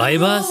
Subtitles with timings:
[0.00, 0.48] Weibers?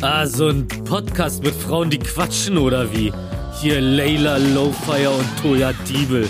[0.00, 3.12] Ah, so ein Podcast mit Frauen, die quatschen oder wie?
[3.60, 6.26] Hier Layla Lowfire und Toya Diebel.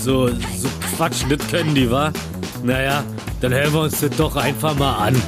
[0.00, 2.10] So, so quatschen, das können die, wa?
[2.64, 3.04] Naja,
[3.42, 5.22] dann hören wir uns das doch einfach mal an.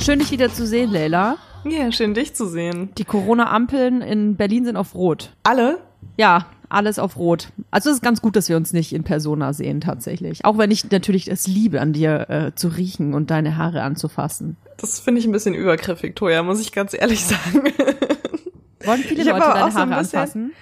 [0.00, 1.36] Schön, dich wieder zu sehen, Leila.
[1.62, 2.90] Ja, schön, dich zu sehen.
[2.98, 5.36] Die Corona-Ampeln in Berlin sind auf Rot.
[5.44, 5.78] Alle?
[6.16, 7.48] Ja, alles auf Rot.
[7.70, 10.44] Also es ist ganz gut, dass wir uns nicht in Persona sehen tatsächlich.
[10.44, 14.56] Auch wenn ich natürlich es liebe, an dir äh, zu riechen und deine Haare anzufassen.
[14.78, 17.64] Das finde ich ein bisschen übergriffig, Toja, muss ich ganz ehrlich sagen.
[18.84, 20.52] Wollen viele Ich Leute deine Haare anfassen?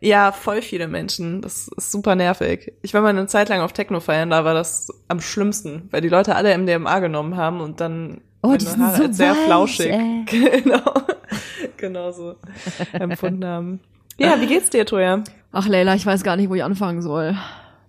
[0.00, 1.40] Ja, voll viele Menschen.
[1.42, 2.72] Das ist super nervig.
[2.82, 6.00] Ich war mal eine Zeit lang auf Techno feiern, da war das am schlimmsten, weil
[6.00, 9.44] die Leute alle MDMA genommen haben und dann Oh, die sind Haare so sehr weich,
[9.46, 9.90] flauschig.
[9.92, 10.24] ey.
[10.64, 10.82] Genau.
[11.76, 12.34] genau so
[12.92, 13.80] empfunden haben.
[14.18, 15.22] Ja, wie geht's dir, Toja?
[15.52, 17.36] Ach Leila, ich weiß gar nicht, wo ich anfangen soll.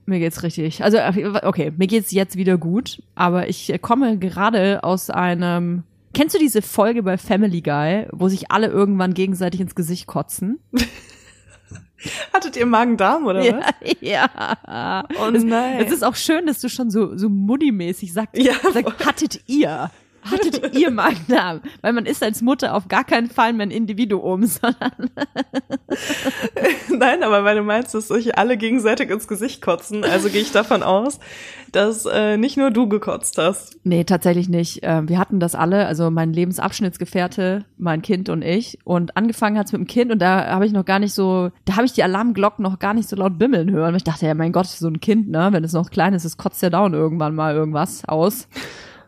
[0.05, 0.83] Mir geht's richtig.
[0.83, 0.97] Also
[1.43, 6.61] okay, mir geht's jetzt wieder gut, aber ich komme gerade aus einem Kennst du diese
[6.61, 10.59] Folge bei Family Guy, wo sich alle irgendwann gegenseitig ins Gesicht kotzen?
[12.33, 13.73] Hattet ihr Magen-Darm oder was?
[14.01, 15.07] ja.
[15.19, 15.79] Oh es, nein.
[15.79, 19.89] Es ist auch schön, dass du schon so, so Muddy-mäßig sagst, Ja, sag, hattet ihr?
[20.29, 21.61] Hattet ihr Magen-Darm?
[21.81, 25.09] Weil man ist als Mutter auf gar keinen Fall mehr ein Individuum, sondern
[26.89, 30.51] Nein, aber weil du meinst, dass sich alle gegenseitig ins Gesicht kotzen, also gehe ich
[30.51, 31.19] davon aus,
[31.71, 33.77] dass äh, nicht nur du gekotzt hast.
[33.83, 34.79] Nee, tatsächlich nicht.
[34.83, 38.79] Ähm, Wir hatten das alle, also mein Lebensabschnittsgefährte, mein Kind und ich.
[38.83, 41.75] Und angefangen hat's mit dem Kind und da habe ich noch gar nicht so, da
[41.75, 43.91] habe ich die Alarmglocken noch gar nicht so laut bimmeln hören.
[43.91, 46.25] Weil Ich dachte, ja, mein Gott, so ein Kind, ne, wenn es noch klein ist,
[46.25, 48.47] es kotzt ja down irgendwann mal irgendwas aus.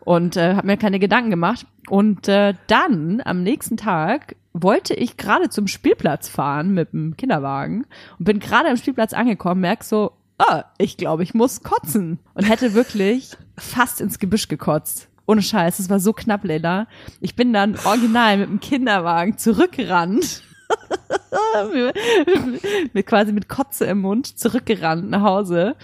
[0.06, 1.66] Und äh, habe mir keine Gedanken gemacht.
[1.90, 7.86] Und äh, dann, am nächsten Tag, wollte ich gerade zum Spielplatz fahren mit dem Kinderwagen
[8.16, 12.20] und bin gerade am Spielplatz angekommen, merk so, ah, ich glaube, ich muss kotzen.
[12.34, 15.08] Und hätte wirklich fast ins Gebüsch gekotzt.
[15.26, 16.86] Ohne Scheiß, es war so knapp, Leila.
[17.20, 20.44] Ich bin dann original mit dem Kinderwagen zurückgerannt.
[22.92, 25.76] mit, quasi mit Kotze im Mund zurückgerannt nach Hause.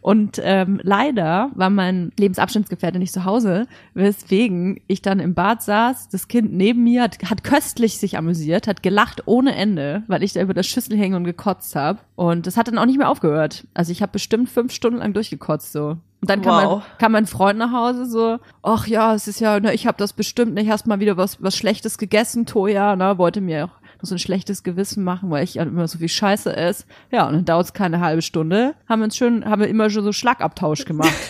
[0.00, 6.08] Und ähm, leider war mein Lebensabschnittsgefährte nicht zu Hause, weswegen ich dann im Bad saß,
[6.08, 10.34] das Kind neben mir hat, hat köstlich sich amüsiert, hat gelacht ohne Ende, weil ich
[10.34, 11.98] da über der Schüssel hänge und gekotzt habe.
[12.14, 13.66] Und das hat dann auch nicht mehr aufgehört.
[13.74, 15.96] Also ich habe bestimmt fünf Stunden lang durchgekotzt so.
[16.20, 16.78] Und dann kam, Wow.
[16.78, 19.98] mein, kam mein Freund nach Hause so, ach ja, es ist ja, ne, ich habe
[19.98, 23.77] das bestimmt nicht, hast mal wieder was was Schlechtes gegessen, Toja, ne, wollte mir auch
[24.00, 26.84] noch so ein schlechtes Gewissen machen, weil ich ja immer so viel Scheiße esse.
[27.10, 29.90] Ja, und dann dauert es keine halbe Stunde, haben wir uns schön, haben wir immer
[29.90, 31.12] schon so Schlagabtausch gemacht.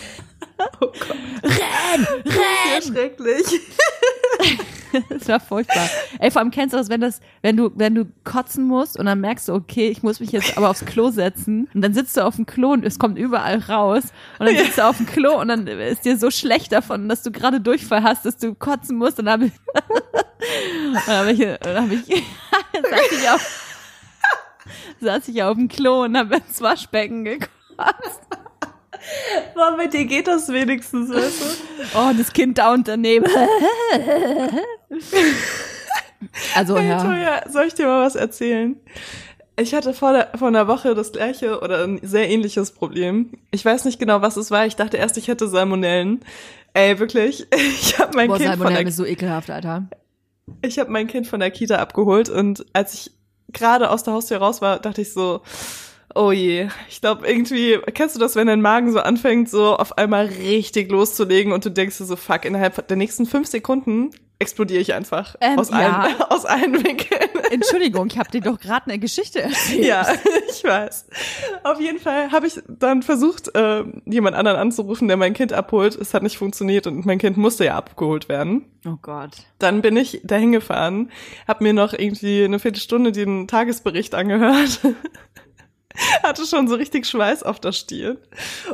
[0.81, 1.17] Oh Gott.
[1.45, 2.07] Renn!
[2.25, 2.83] Renn!
[2.83, 3.47] schrecklich.
[5.11, 5.89] Das war furchtbar.
[6.19, 9.07] Ey, vor allem kennst du das, wenn das, wenn du, wenn du kotzen musst und
[9.07, 12.17] dann merkst du, okay, ich muss mich jetzt aber aufs Klo setzen und dann sitzt
[12.17, 14.05] du auf dem Klo und es kommt überall raus
[14.39, 17.23] und dann sitzt du auf dem Klo und dann ist dir so schlecht davon, dass
[17.23, 21.59] du gerade Durchfall hast, dass du kotzen musst und dann habe ich, dann habe ich,
[21.61, 22.23] dann habe ich,
[22.91, 23.77] saß ich auf,
[25.01, 27.51] saß ich auf dem Klo und habe ins Waschbecken gekotzt.
[29.55, 31.99] Boah, bei dir geht das wenigstens, weißt du?
[31.99, 33.27] Oh, das Kind da und daneben.
[36.55, 37.03] Also, Hey, ja.
[37.03, 38.77] Toja, soll ich dir mal was erzählen?
[39.57, 43.33] Ich hatte vor, der, vor einer Woche das gleiche oder ein sehr ähnliches Problem.
[43.51, 44.67] Ich weiß nicht genau, was es war.
[44.67, 46.21] Ich dachte erst, ich hätte Salmonellen.
[46.75, 47.47] Ey, wirklich.
[47.57, 49.89] Ich habe mein, Boah, Kind von Salmonellen der- ist so ekelhaft, Alter.
[50.63, 53.11] Ich hab mein Kind von der Kita abgeholt und als ich
[53.53, 55.43] gerade aus der Haustür raus war, dachte ich so,
[56.15, 59.97] oh je, ich glaube irgendwie, kennst du das, wenn dein Magen so anfängt, so auf
[59.99, 64.11] einmal richtig loszulegen und du denkst dir so, fuck, innerhalb der nächsten fünf Sekunden
[64.41, 65.77] explodiere ich einfach Ähm, aus, ja.
[65.77, 67.29] allen, aus allen Winkeln.
[67.51, 69.85] Entschuldigung, ich habe dir doch gerade eine Geschichte erzählt.
[69.85, 70.07] Ja,
[70.49, 71.07] ich weiß.
[71.65, 75.97] Auf jeden Fall habe ich dann versucht, äh, jemand anderen anzurufen, der mein Kind abholt.
[75.97, 78.65] Es hat nicht funktioniert und mein Kind musste ja abgeholt werden.
[78.87, 79.33] Oh Gott.
[79.59, 81.11] Dann bin ich dahin gefahren,
[81.49, 84.81] habe mir noch irgendwie eine Viertelstunde den Tagesbericht angehört.
[86.23, 88.19] Hatte schon so richtig Schweiß auf der Stirn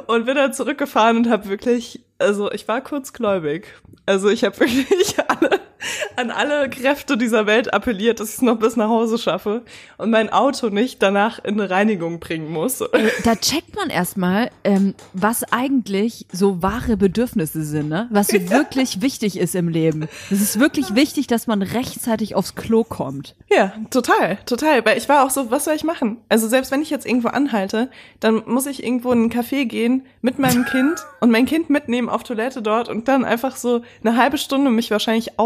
[0.09, 3.67] und bin dann zurückgefahren und habe wirklich, also ich war kurzgläubig.
[4.05, 5.54] Also ich habe wirklich alle,
[6.17, 9.63] an alle Kräfte dieser Welt appelliert, dass ich es noch bis nach Hause schaffe
[9.99, 12.81] und mein Auto nicht danach in eine Reinigung bringen muss.
[12.81, 18.09] Äh, Da checkt man erstmal, ähm, was eigentlich so wahre Bedürfnisse sind, ne?
[18.11, 20.09] Was wirklich wichtig ist im Leben.
[20.31, 23.35] Es ist wirklich wichtig, dass man rechtzeitig aufs Klo kommt.
[23.51, 24.85] Ja, total, total.
[24.85, 26.19] Weil ich war auch so, was soll ich machen?
[26.29, 27.91] Also selbst wenn ich jetzt irgendwo anhalte,
[28.21, 32.09] dann muss ich irgendwo in einen Café gehen mit meinem Kind und mein Kind mitnehmen
[32.09, 35.39] auf Toilette dort und dann einfach so eine halbe Stunde mich wahrscheinlich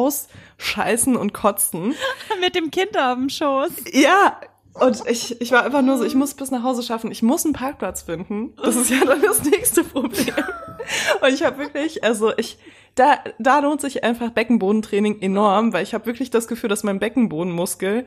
[0.58, 1.94] ausscheißen und kotzen.
[2.40, 3.70] Mit dem Kind auf dem Schoß.
[3.93, 4.40] Ja,
[4.75, 7.44] und ich, ich war einfach nur so, ich muss bis nach Hause schaffen, ich muss
[7.44, 8.55] einen Parkplatz finden.
[8.62, 10.34] Das ist ja dann das nächste Problem.
[11.20, 12.58] Und ich habe wirklich, also ich
[12.98, 16.98] da, da lohnt sich einfach Beckenbodentraining enorm, weil ich habe wirklich das Gefühl, dass mein
[16.98, 18.06] Beckenbodenmuskel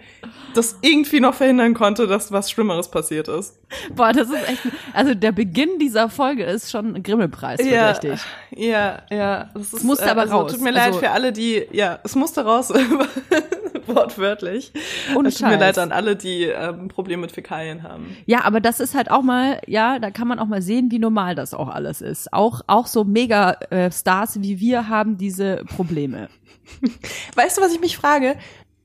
[0.53, 3.57] das irgendwie noch verhindern konnte, dass was Schlimmeres passiert ist.
[3.95, 4.61] Boah, das ist echt,
[4.93, 8.19] also der Beginn dieser Folge ist schon ein Grimmelpreis, Ja, richtig.
[8.51, 9.49] ja, ja.
[9.53, 10.51] Das ist, musste aber also, raus.
[10.51, 12.71] Tut mir leid Also- für alle, die, ja, es musste raus,
[13.87, 14.71] wortwörtlich.
[15.15, 18.15] Ohne es tut mir leid an alle, die ähm, Probleme mit Fäkalien haben.
[18.25, 20.99] Ja, aber das ist halt auch mal, ja, da kann man auch mal sehen, wie
[20.99, 22.33] normal das auch alles ist.
[22.33, 26.29] Auch, auch so Mega-Stars wie wir haben diese Probleme.
[27.35, 28.35] Weißt du, was ich mich frage?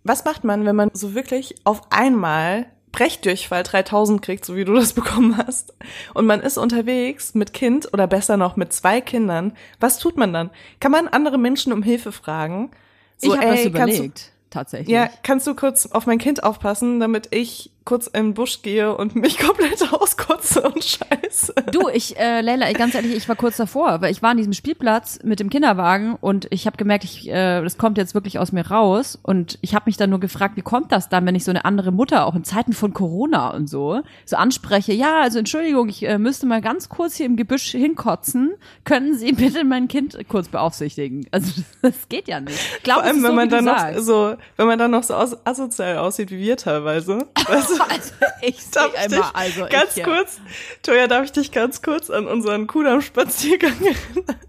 [0.04, 4.74] Was macht man, wenn man so wirklich auf einmal Brechdurchfall 3000 kriegt, so wie du
[4.74, 5.74] das bekommen hast,
[6.14, 9.52] und man ist unterwegs mit Kind oder besser noch mit zwei Kindern?
[9.80, 10.50] Was tut man dann?
[10.80, 12.70] Kann man andere Menschen um Hilfe fragen?
[13.18, 14.88] So, ich habe das überlegt, tatsächlich.
[14.88, 18.94] Ja, kannst du kurz auf mein Kind aufpassen, damit ich kurz in den Busch gehe
[18.94, 21.54] und mich komplett auskotze und scheiße?
[21.72, 24.52] Du, ich, äh, Leila, ganz ehrlich, ich war kurz davor, weil ich war an diesem
[24.52, 28.52] Spielplatz mit dem Kinderwagen und ich habe gemerkt, ich, äh, das kommt jetzt wirklich aus
[28.52, 31.44] mir raus und ich habe mich dann nur gefragt, wie kommt das dann, wenn ich
[31.44, 35.38] so eine andere Mutter auch in Zeiten von Corona und so so anspreche, ja, also
[35.38, 38.54] Entschuldigung, ich äh, müsste mal ganz kurz hier im Gebüsch hinkotzen,
[38.84, 41.26] können Sie bitte mein Kind kurz beaufsichtigen?
[41.30, 42.82] Also das geht ja nicht.
[42.82, 45.14] Glaub, Vor allem, ist wenn so, man dann noch so, wenn man dann noch so
[45.14, 47.26] asozial aussieht wie wir teilweise.
[47.48, 47.75] Weißt du?
[47.88, 48.12] Also
[48.42, 50.40] ich Darf ich dich also ganz ich, kurz,
[50.82, 54.40] Toja, darf ich dich ganz kurz an unseren Kudamm-Spaziergang erinnern?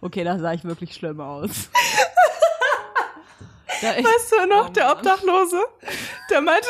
[0.00, 1.50] Okay, da sah ich wirklich schlimm aus.
[3.98, 4.92] Ich- Weißt du noch, Oh der.
[4.92, 5.60] Obdachlose,
[6.30, 6.66] der meinte,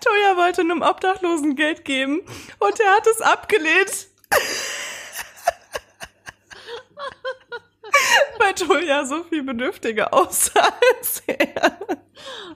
[0.00, 2.20] Toja wollte einem Obdachlosen Geld geben
[2.58, 4.08] und er hat es abgelehnt.
[8.60, 10.60] Weil Toja so viel bedürftiger aussah
[10.96, 11.78] als er.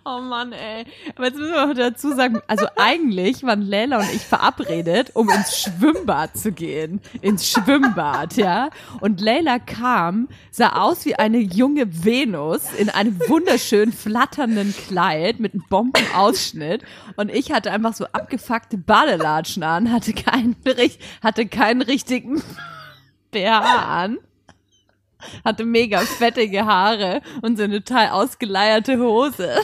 [0.04, 0.84] Oh Mann, ey.
[1.14, 5.30] Aber jetzt müssen wir noch dazu sagen, also eigentlich waren Leila und ich verabredet, um
[5.30, 7.00] ins Schwimmbad zu gehen.
[7.20, 8.70] Ins Schwimmbad, ja.
[9.00, 15.54] Und Leila kam, sah aus wie eine junge Venus in einem wunderschön flatternden Kleid mit
[15.54, 16.82] einem Bombenausschnitt.
[17.16, 20.56] Und ich hatte einfach so abgefuckte Badelatschen an, hatte keinen,
[21.22, 22.42] hatte keinen richtigen
[23.30, 24.18] BH an
[25.44, 29.54] hatte mega fettige Haare und so eine total ausgeleierte Hose.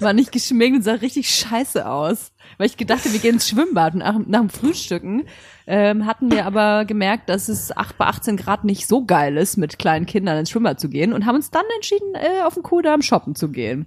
[0.00, 2.32] War nicht geschminkt und sah richtig scheiße aus.
[2.56, 3.94] Weil ich gedacht habe, wir gehen ins Schwimmbad.
[3.94, 5.26] Nach, nach dem Frühstücken
[5.66, 9.56] ähm, hatten wir aber gemerkt, dass es 8 bei 18 Grad nicht so geil ist,
[9.56, 12.62] mit kleinen Kindern ins Schwimmbad zu gehen und haben uns dann entschieden, äh, auf den
[12.62, 13.86] Kudamm shoppen zu gehen.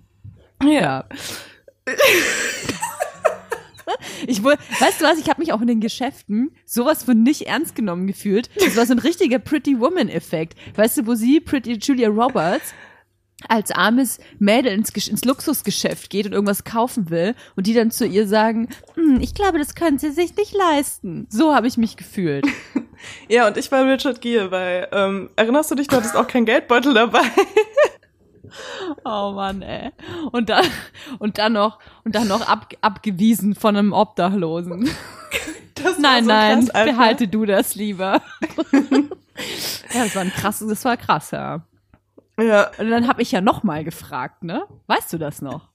[0.63, 1.05] Ja.
[4.27, 7.43] Ich wohl, weißt du was, ich habe mich auch in den Geschäften sowas von nicht
[7.47, 8.49] ernst genommen gefühlt.
[8.59, 10.57] Das war so ein richtiger Pretty Woman Effekt.
[10.75, 12.73] Weißt du, wo sie, Pretty Julia Roberts,
[13.47, 18.05] als armes Mädel ins, ins Luxusgeschäft geht und irgendwas kaufen will und die dann zu
[18.05, 21.27] ihr sagen, hm, ich glaube, das können sie sich nicht leisten.
[21.29, 22.45] So habe ich mich gefühlt.
[23.27, 26.45] Ja, und ich war Richard Gere, weil, ähm, erinnerst du dich, du hattest auch kein
[26.45, 27.23] Geldbeutel dabei?
[29.05, 29.91] Oh Mann, ey.
[30.31, 30.65] Und dann,
[31.19, 34.89] und dann noch, und dann noch ab, abgewiesen von einem Obdachlosen.
[35.99, 38.21] Nein, so nein, krass, behalte du das lieber.
[39.93, 41.61] ja, das war ein krass, das war krass, ja.
[42.39, 44.63] Ja, Und dann habe ich ja noch mal gefragt, ne?
[44.87, 45.69] Weißt du das noch?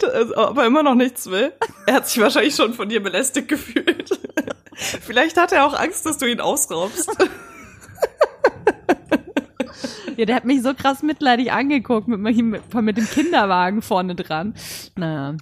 [0.00, 1.52] das- ob er immer noch nichts will.
[1.86, 4.18] Er hat sich wahrscheinlich schon von dir belästigt gefühlt.
[4.74, 7.10] Vielleicht hat er auch Angst, dass du ihn ausraubst.
[10.16, 14.54] Ja, der hat mich so krass mitleidig angeguckt mit, mit, mit dem Kinderwagen vorne dran.
[14.96, 15.36] Naja.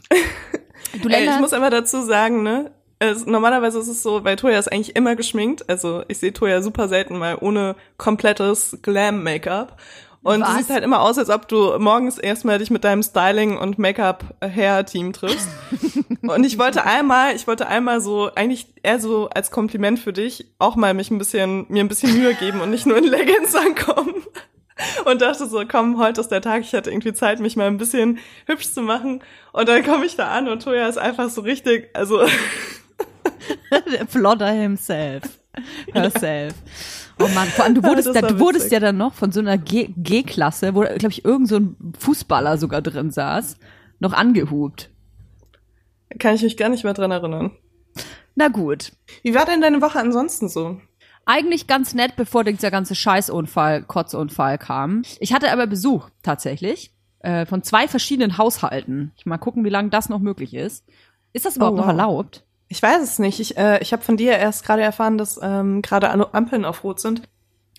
[1.03, 2.73] Du Ey, ich muss einfach dazu sagen, ne?
[2.99, 5.69] Es, normalerweise ist es so, weil Toya ist eigentlich immer geschminkt.
[5.69, 9.77] Also ich sehe Toya super selten mal ohne komplettes Glam-Make-up.
[10.23, 10.51] Und Was?
[10.51, 13.79] du siehst halt immer aus, als ob du morgens erstmal dich mit deinem Styling- und
[13.79, 15.49] Make-up-Hair-Team triffst.
[16.23, 20.47] und ich wollte einmal, ich wollte einmal so, eigentlich eher so als Kompliment für dich,
[20.61, 23.55] auch mal mich ein bisschen, mir ein bisschen Mühe geben und nicht nur in Leggings
[23.57, 24.15] ankommen.
[25.05, 27.77] Und dachte so, komm, heute ist der Tag, ich hatte irgendwie Zeit, mich mal ein
[27.77, 29.23] bisschen hübsch zu machen.
[29.53, 32.21] Und dann komme ich da an und Toya ist einfach so richtig, also
[33.93, 35.25] der Flodder himself.
[35.93, 36.55] Herself.
[37.19, 38.73] Oh Mann, vor allem du wurdest, da, du wurdest witzig.
[38.73, 42.81] ja dann noch von so einer G-Klasse, wo, glaube ich, irgend so ein Fußballer sogar
[42.81, 43.59] drin saß,
[44.01, 44.89] noch angehubt.
[46.19, 47.53] kann ich mich gar nicht mehr dran erinnern.
[48.35, 48.93] Na gut.
[49.23, 50.81] Wie war denn deine Woche ansonsten so?
[51.25, 55.03] Eigentlich ganz nett, bevor dieser ganze Scheißunfall, Kotzunfall kam.
[55.21, 59.13] Ich hatte aber Besuch, tatsächlich, äh, von zwei verschiedenen Haushalten.
[59.17, 60.85] Ich mal gucken, wie lange das noch möglich ist.
[61.33, 61.93] Ist das überhaupt Oh, noch wow.
[61.93, 62.45] erlaubt?
[62.69, 63.39] Ich weiß es nicht.
[63.39, 66.83] Ich, äh, ich habe von dir erst gerade erfahren, dass ähm, gerade alle Ampeln auf
[66.85, 67.23] Rot sind.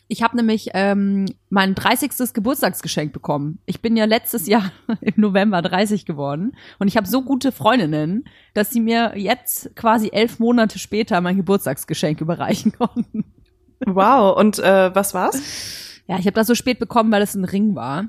[0.07, 2.33] Ich habe nämlich ähm, mein 30.
[2.33, 3.59] Geburtstagsgeschenk bekommen.
[3.65, 4.71] Ich bin ja letztes Jahr
[5.01, 10.09] im November 30 geworden und ich habe so gute Freundinnen, dass sie mir jetzt quasi
[10.13, 13.23] elf Monate später mein Geburtstagsgeschenk überreichen konnten.
[13.85, 15.41] Wow, und äh, was war's?
[16.07, 18.07] Ja, ich habe das so spät bekommen, weil es ein Ring war.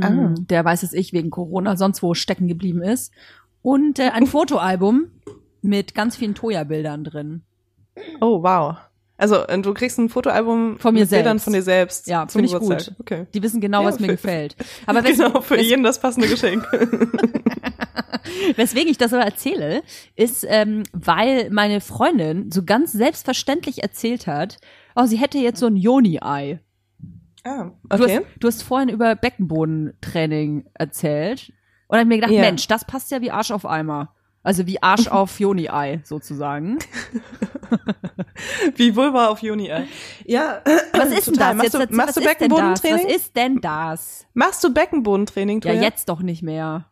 [0.00, 0.08] Ah.
[0.08, 3.12] Hm, Der weiß es ich wegen Corona sonst wo stecken geblieben ist.
[3.62, 5.06] Und äh, ein Fotoalbum
[5.62, 7.42] mit ganz vielen Toya-Bildern drin.
[8.20, 8.76] Oh, wow.
[9.16, 11.44] Also, äh, du kriegst ein Fotoalbum Von mir mit Bildern selbst.
[11.44, 12.06] von dir selbst.
[12.08, 12.96] Ja, finde ich Geburtstag.
[12.96, 13.00] gut.
[13.12, 13.26] Okay.
[13.32, 14.56] Die wissen genau, Ja, was mir für- gefällt.
[14.86, 16.66] Aber genau, für jeden das passende Geschenk.
[18.56, 19.82] weswegen ich das aber erzähle,
[20.16, 24.58] ist, ähm, weil meine Freundin so ganz selbstverständlich erzählt hat,
[24.96, 26.60] oh, sie hätte jetzt so ein Joni-Ei.
[27.44, 28.16] ah, Du, okay.
[28.18, 31.52] hast, du hast vorhin über Beckenbodentraining erzählt.
[31.88, 32.40] Und hab mir gedacht, Ja.
[32.40, 34.14] Mensch, das passt ja wie Arsch auf Eimer.
[34.42, 36.78] Also wie Arsch auf Joni-Ei sozusagen.
[38.76, 39.86] Wie Vulva auf Juni, ey.
[40.26, 40.60] Ja.
[40.92, 41.54] Was ist denn das?
[41.56, 42.56] Machst du, erzähl, machst du was ist denn das?
[42.76, 43.06] Was Beckenbodentraining?
[43.08, 44.26] ist denn das?
[44.34, 45.82] Machst du Beckenbodentraining, Ja, Toja?
[45.82, 46.86] jetzt doch nicht mehr.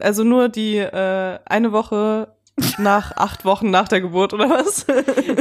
[0.00, 2.28] Also nur die äh, eine Woche
[2.78, 4.86] nach acht Wochen nach der Geburt, oder was?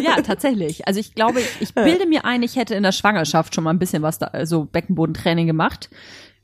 [0.02, 0.88] Ja, tatsächlich.
[0.88, 3.80] Also ich glaube, ich bilde mir ein, ich hätte in der Schwangerschaft schon mal ein
[3.80, 5.90] bisschen was da, also Beckenbodentraining gemacht.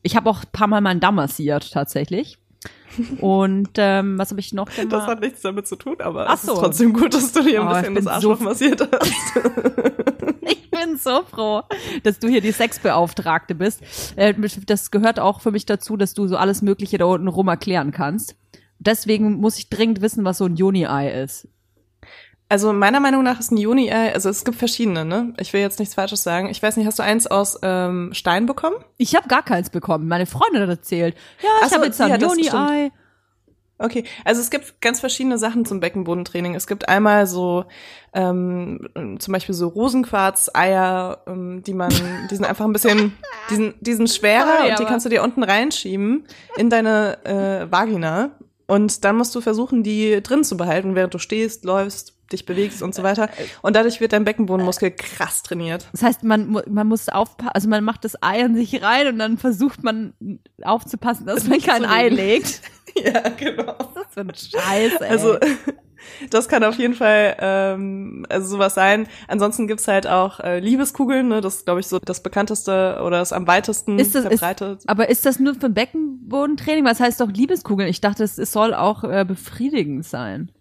[0.02, 2.38] Ich habe auch ein paar Mal meinen Damm massiert, tatsächlich.
[3.20, 4.92] Und ähm, was habe ich noch gemacht?
[4.94, 6.54] Das hat nichts damit zu tun, aber Ach es so.
[6.54, 9.14] ist trotzdem gut, dass du dir ein Oh, bisschen das Arschloch so- massiert hast.
[10.74, 11.64] Ich bin so froh,
[12.04, 13.82] dass du hier die Sexbeauftragte bist.
[14.16, 14.34] Äh,
[14.66, 17.92] Das gehört auch für mich dazu, dass du so alles Mögliche da unten rum erklären
[17.92, 18.36] kannst.
[18.80, 21.48] Deswegen muss ich dringend wissen, was so ein Joni-Ei ist.
[22.50, 25.34] Also meiner Meinung nach ist ein Juni-Ei, also es gibt verschiedene, ne?
[25.40, 26.50] Ich will jetzt nichts Falsches sagen.
[26.50, 28.76] Ich weiß nicht, hast du eins aus ähm, Stein bekommen?
[28.98, 30.08] Ich habe gar keins bekommen.
[30.08, 31.16] Meine Freundin hat erzählt.
[31.42, 32.92] Ja, ich so, habe jetzt ein hat das Joni-Ei.
[33.80, 36.56] Okay, also es gibt ganz verschiedene Sachen zum Beckenbodentraining.
[36.56, 37.66] Es gibt einmal so
[38.14, 38.88] ähm,
[39.20, 41.92] zum Beispiel so Rosenquarz-Eier, ähm, die man,
[42.32, 43.18] die sind einfach ein bisschen,
[43.50, 46.26] die sind, die sind schwerer Sorry, und die kannst du dir unten reinschieben
[46.56, 48.32] in deine äh, Vagina.
[48.66, 52.82] Und dann musst du versuchen, die drin zu behalten, während du stehst, läufst, dich bewegst
[52.82, 53.30] und so weiter.
[53.62, 55.88] Und dadurch wird dein Beckenbodenmuskel krass trainiert.
[55.92, 59.20] Das heißt, man, man muss aufpassen, also man macht das Ei an sich rein und
[59.20, 60.14] dann versucht man
[60.64, 62.62] aufzupassen, dass man kein Ei legt.
[63.04, 63.76] ja, genau.
[63.96, 65.08] Das ist ein Scheiß, ey.
[65.08, 65.38] Also
[66.30, 69.08] das kann auf jeden Fall ähm, also sowas sein.
[69.28, 71.42] Ansonsten gibt's halt auch äh, Liebeskugeln, ne?
[71.42, 74.84] das ist, glaube ich, so das bekannteste oder das am weitesten ist das, ist, verbreitet.
[74.88, 76.86] aber ist das nur für Beckenbodentraining?
[76.86, 77.90] Was heißt doch Liebeskugeln?
[77.90, 80.52] Ich dachte, es, es soll auch äh, befriedigend sein.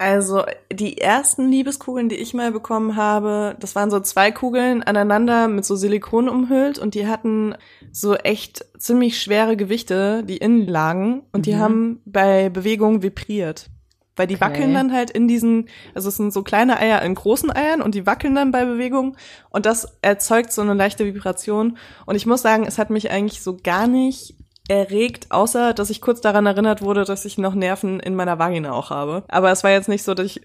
[0.00, 5.48] Also die ersten Liebeskugeln, die ich mal bekommen habe, das waren so zwei Kugeln aneinander
[5.48, 7.56] mit so Silikon umhüllt und die hatten
[7.92, 11.58] so echt ziemlich schwere Gewichte, die innen lagen und die Mhm.
[11.58, 13.70] haben bei Bewegung vibriert.
[14.16, 14.44] Weil die Okay.
[14.46, 17.94] wackeln dann halt in diesen, also es sind so kleine Eier in großen Eiern und
[17.94, 19.16] die wackeln dann bei Bewegung
[19.50, 21.78] und das erzeugt so eine leichte Vibration.
[22.04, 24.34] Und ich muss sagen, es hat mich eigentlich so gar nicht
[24.68, 28.72] erregt, außer dass ich kurz daran erinnert wurde, dass ich noch Nerven in meiner Vagina
[28.72, 29.22] auch habe.
[29.28, 30.42] Aber es war jetzt nicht so, dass ich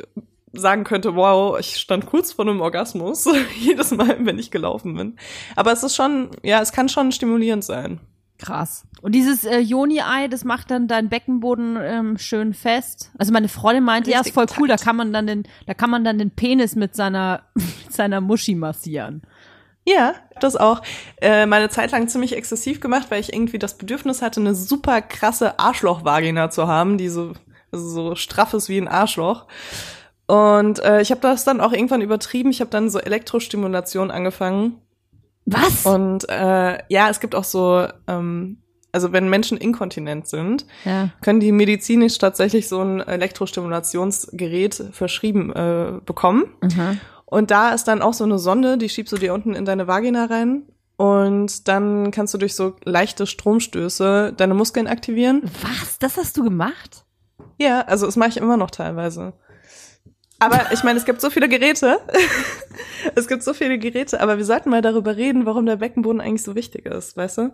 [0.53, 3.27] sagen könnte, wow, ich stand kurz vor einem Orgasmus,
[3.60, 5.17] jedes Mal, wenn ich gelaufen bin.
[5.55, 8.00] Aber es ist schon, ja, es kann schon stimulierend sein.
[8.38, 8.86] Krass.
[9.01, 13.12] Und dieses äh, Joni-Ei, das macht dann deinen Beckenboden ähm, schön fest.
[13.17, 15.89] Also meine Freundin meinte, ja, ist voll cool, da kann man dann den, da kann
[15.89, 19.22] man dann den Penis mit seiner, mit seiner Muschi massieren.
[19.86, 20.81] Ja, das auch.
[21.22, 25.01] Äh, meine Zeit lang ziemlich exzessiv gemacht, weil ich irgendwie das Bedürfnis hatte, eine super
[25.01, 27.33] krasse Arschlochvagina zu haben, die so,
[27.72, 29.45] also so straff ist wie ein Arschloch.
[30.27, 32.50] Und äh, ich habe das dann auch irgendwann übertrieben.
[32.50, 34.80] Ich habe dann so Elektrostimulation angefangen.
[35.46, 35.86] Was?
[35.86, 38.58] Und äh, ja, es gibt auch so, ähm,
[38.92, 41.10] also wenn Menschen inkontinent sind, ja.
[41.22, 46.46] können die medizinisch tatsächlich so ein Elektrostimulationsgerät verschrieben äh, bekommen.
[46.62, 47.01] Mhm.
[47.25, 49.88] Und da ist dann auch so eine Sonde, die schiebst du dir unten in deine
[49.88, 50.63] Vagina rein.
[50.96, 55.42] Und dann kannst du durch so leichte Stromstöße deine Muskeln aktivieren.
[55.62, 55.98] Was?
[56.00, 57.03] Das hast du gemacht?
[57.58, 59.34] Ja, also das mache ich immer noch teilweise.
[60.43, 62.00] Aber ich meine, es gibt so viele Geräte.
[63.15, 66.43] es gibt so viele Geräte, aber wir sollten mal darüber reden, warum der Beckenboden eigentlich
[66.43, 67.51] so wichtig ist, weißt du?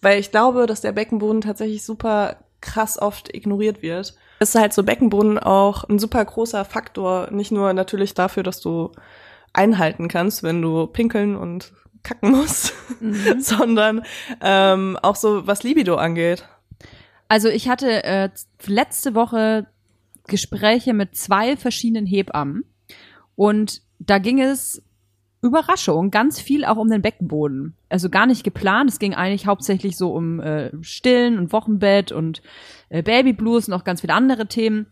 [0.00, 4.14] Weil ich glaube, dass der Beckenboden tatsächlich super krass oft ignoriert wird.
[4.38, 8.60] Es ist halt so Beckenboden auch ein super großer Faktor, nicht nur natürlich dafür, dass
[8.60, 8.92] du
[9.52, 13.40] einhalten kannst, wenn du pinkeln und kacken musst, Mhm.
[13.40, 14.02] sondern
[14.40, 16.44] ähm, auch so was Libido angeht.
[17.28, 18.30] Also ich hatte äh,
[18.66, 19.66] letzte Woche
[20.30, 22.64] Gespräche mit zwei verschiedenen Hebammen
[23.36, 24.82] und da ging es
[25.42, 27.74] Überraschung, ganz viel auch um den Beckenboden.
[27.88, 28.90] Also gar nicht geplant.
[28.90, 32.42] Es ging eigentlich hauptsächlich so um äh, Stillen und Wochenbett und
[32.90, 34.86] äh, Babyblues und auch ganz viele andere Themen.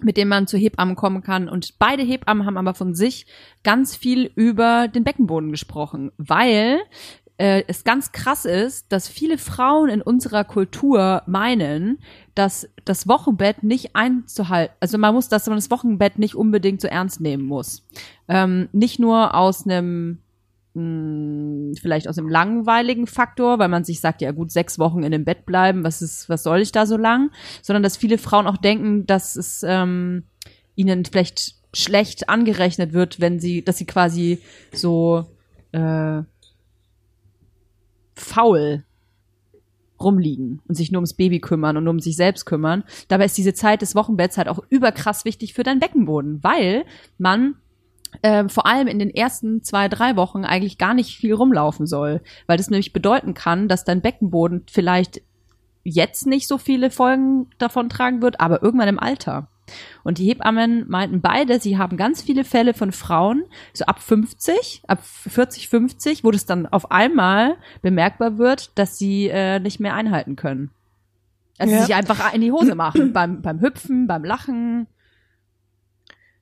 [0.00, 1.48] mit dem man zu Hebammen kommen kann.
[1.48, 3.26] Und beide Hebammen haben aber von sich
[3.62, 6.80] ganz viel über den Beckenboden gesprochen, weil
[7.42, 11.98] äh, es ganz krass ist, dass viele Frauen in unserer Kultur meinen,
[12.36, 16.86] dass das Wochenbett nicht einzuhalten, also man muss, dass man das Wochenbett nicht unbedingt so
[16.86, 17.84] ernst nehmen muss.
[18.28, 20.18] Ähm, nicht nur aus einem
[20.74, 25.10] mh, vielleicht aus einem langweiligen Faktor, weil man sich sagt, ja gut, sechs Wochen in
[25.10, 27.32] dem Bett bleiben, was ist, was soll ich da so lang?
[27.60, 30.26] Sondern dass viele Frauen auch denken, dass es ähm,
[30.76, 34.38] ihnen vielleicht schlecht angerechnet wird, wenn sie, dass sie quasi
[34.72, 35.24] so
[35.72, 36.22] äh,
[38.14, 38.84] faul
[40.02, 42.84] rumliegen und sich nur ums Baby kümmern und nur um sich selbst kümmern.
[43.08, 46.84] Dabei ist diese Zeit des Wochenbetts halt auch überkrass wichtig für deinen Beckenboden, weil
[47.18, 47.54] man
[48.20, 52.20] äh, vor allem in den ersten zwei, drei Wochen eigentlich gar nicht viel rumlaufen soll,
[52.46, 55.22] weil das nämlich bedeuten kann, dass dein Beckenboden vielleicht
[55.84, 59.48] jetzt nicht so viele Folgen davon tragen wird, aber irgendwann im Alter.
[60.04, 64.82] Und die Hebammen meinten beide, sie haben ganz viele Fälle von Frauen, so ab 50,
[64.86, 69.94] ab 40, 50, wo das dann auf einmal bemerkbar wird, dass sie äh, nicht mehr
[69.94, 70.70] einhalten können.
[71.58, 71.82] Also Ja.
[71.82, 74.86] sich einfach in die Hose machen, beim, beim Hüpfen, beim Lachen.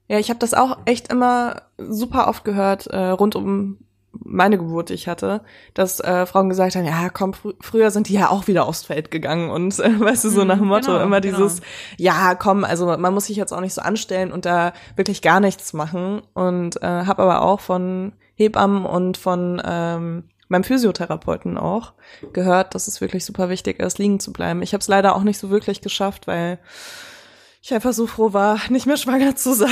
[0.09, 3.79] Ja, ich habe das auch echt immer super oft gehört, äh, rund um
[4.12, 5.43] meine Geburt, die ich hatte,
[5.75, 8.83] dass äh, Frauen gesagt haben, ja, komm, fr früher sind die ja auch wieder aufs
[8.83, 11.38] Feld gegangen und äh, weißt du, so Mhm, nach dem Motto genau, immer genau.
[11.38, 11.61] dieses,
[11.97, 15.40] ja, komm, also man muss sich jetzt auch nicht so anstellen und da wirklich gar
[15.40, 21.93] nichts machen und äh, habe aber auch von Hebammen und von ähm, meinem Physiotherapeuten auch
[22.33, 24.62] gehört, dass es wirklich super wichtig ist, liegen zu bleiben.
[24.62, 26.59] Ich habe es leider auch nicht so wirklich geschafft, weil
[27.62, 29.69] ich einfach so froh war, nicht mehr schwanger zu sein.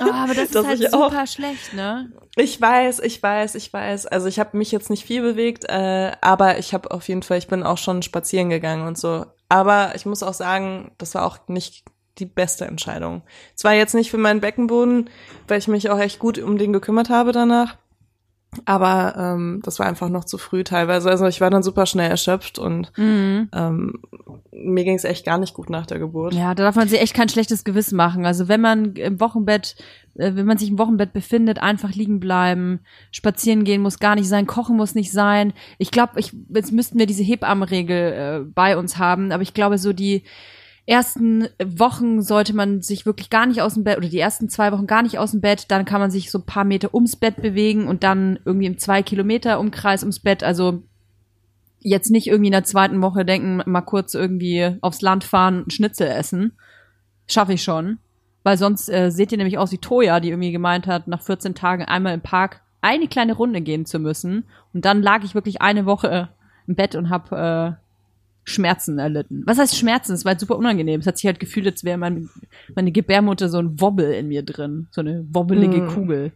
[0.00, 2.12] Oh, aber das ist halt ich auch- super schlecht, ne?
[2.36, 4.06] Ich weiß, ich weiß, ich weiß.
[4.06, 7.38] Also ich habe mich jetzt nicht viel bewegt, äh, aber ich habe auf jeden Fall,
[7.38, 9.24] ich bin auch schon spazieren gegangen und so.
[9.48, 11.84] Aber ich muss auch sagen, das war auch nicht
[12.18, 13.22] die beste Entscheidung.
[13.54, 15.08] Zwar jetzt nicht für meinen Beckenboden,
[15.48, 17.76] weil ich mich auch echt gut um den gekümmert habe danach.
[18.64, 21.10] Aber ähm, das war einfach noch zu früh teilweise.
[21.10, 23.48] Also ich war dann super schnell erschöpft und Mhm.
[23.52, 23.98] ähm,
[24.52, 26.32] mir ging es echt gar nicht gut nach der Geburt.
[26.34, 28.24] Ja, da darf man sich echt kein schlechtes Gewissen machen.
[28.24, 29.76] Also wenn man im Wochenbett,
[30.14, 34.28] äh, wenn man sich im Wochenbett befindet, einfach liegen bleiben, spazieren gehen muss gar nicht
[34.28, 35.52] sein, kochen muss nicht sein.
[35.78, 39.78] Ich glaube, ich, jetzt müssten wir diese Hebammenregel äh, bei uns haben, aber ich glaube,
[39.78, 40.22] so die
[40.86, 44.70] ersten Wochen sollte man sich wirklich gar nicht aus dem Bett oder die ersten zwei
[44.72, 47.16] Wochen gar nicht aus dem Bett, dann kann man sich so ein paar Meter ums
[47.16, 50.82] Bett bewegen und dann irgendwie im zwei Kilometer Umkreis ums Bett, also
[51.80, 55.72] jetzt nicht irgendwie in der zweiten Woche denken, mal kurz irgendwie aufs Land fahren und
[55.72, 56.52] Schnitzel essen.
[57.26, 57.98] Schaffe ich schon.
[58.42, 61.54] Weil sonst äh, seht ihr nämlich aus wie Toya, die irgendwie gemeint hat, nach 14
[61.54, 64.44] Tagen einmal im Park eine kleine Runde gehen zu müssen.
[64.74, 66.26] Und dann lag ich wirklich eine Woche äh,
[66.66, 67.72] im Bett und hab äh,
[68.44, 69.42] Schmerzen erlitten.
[69.46, 70.12] Was heißt Schmerzen?
[70.12, 71.00] Es war halt super unangenehm.
[71.00, 72.28] Es hat sich halt gefühlt, als wäre mein,
[72.74, 74.86] meine Gebärmutter so ein Wobbel in mir drin.
[74.90, 75.88] So eine wobbelige Hm.
[75.88, 76.32] Kugel.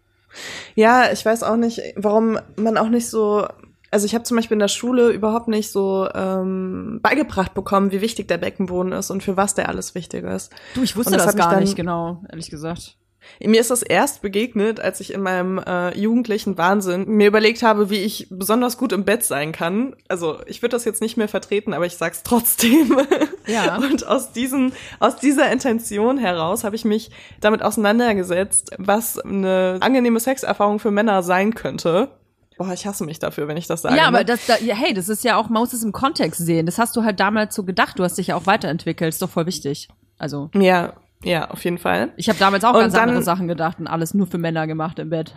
[0.75, 3.47] Ja, ich weiß auch nicht, warum man auch nicht so.
[3.91, 8.03] Also ich habe zum Beispiel in der Schule überhaupt nicht so ähm, beigebracht bekommen, wie
[8.03, 10.53] wichtig der Beckenboden ist und für was der alles wichtig ist.
[10.75, 12.98] Du, ich wusste das das, gar dann- nicht genau, ehrlich gesagt.
[13.41, 17.91] Mir ist das erst begegnet, als ich in meinem äh, jugendlichen Wahnsinn mir überlegt habe,
[17.91, 19.95] wie ich besonders gut im Bett sein kann.
[20.09, 22.97] Also ich würde das jetzt nicht mehr vertreten, aber ich sag's trotzdem.
[23.49, 23.77] Ja.
[23.79, 30.21] Und aus diesen, aus dieser Intention heraus habe ich mich damit auseinandergesetzt, was eine angenehme
[30.21, 32.11] Sexerfahrung für Männer sein könnte.
[32.59, 33.97] Boah, ich hasse mich dafür, wenn ich das sage.
[33.97, 34.09] Ja, ne?
[34.09, 36.67] aber das, da, ja, hey, das ist ja auch, man muss es im Kontext sehen.
[36.67, 37.99] Das hast du halt damals so gedacht.
[37.99, 39.15] Du hast dich ja auch weiterentwickelt.
[39.15, 39.89] Ist doch voll wichtig.
[40.19, 40.93] Also, Ja,
[41.25, 42.13] ja, auf jeden Fall.
[42.17, 44.67] ich habe damals auch Und ganz dann- andere Sachen gedacht und alles nur für Männer
[44.67, 45.35] gemacht im Bett.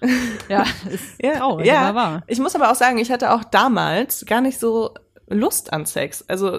[0.48, 1.80] ja, ist Ja, traurig, ja.
[1.88, 2.22] aber wahr.
[2.26, 4.92] Ich muss aber auch sagen, ich hatte auch damals gar nicht so
[5.28, 6.22] Lust an Sex.
[6.28, 6.58] Also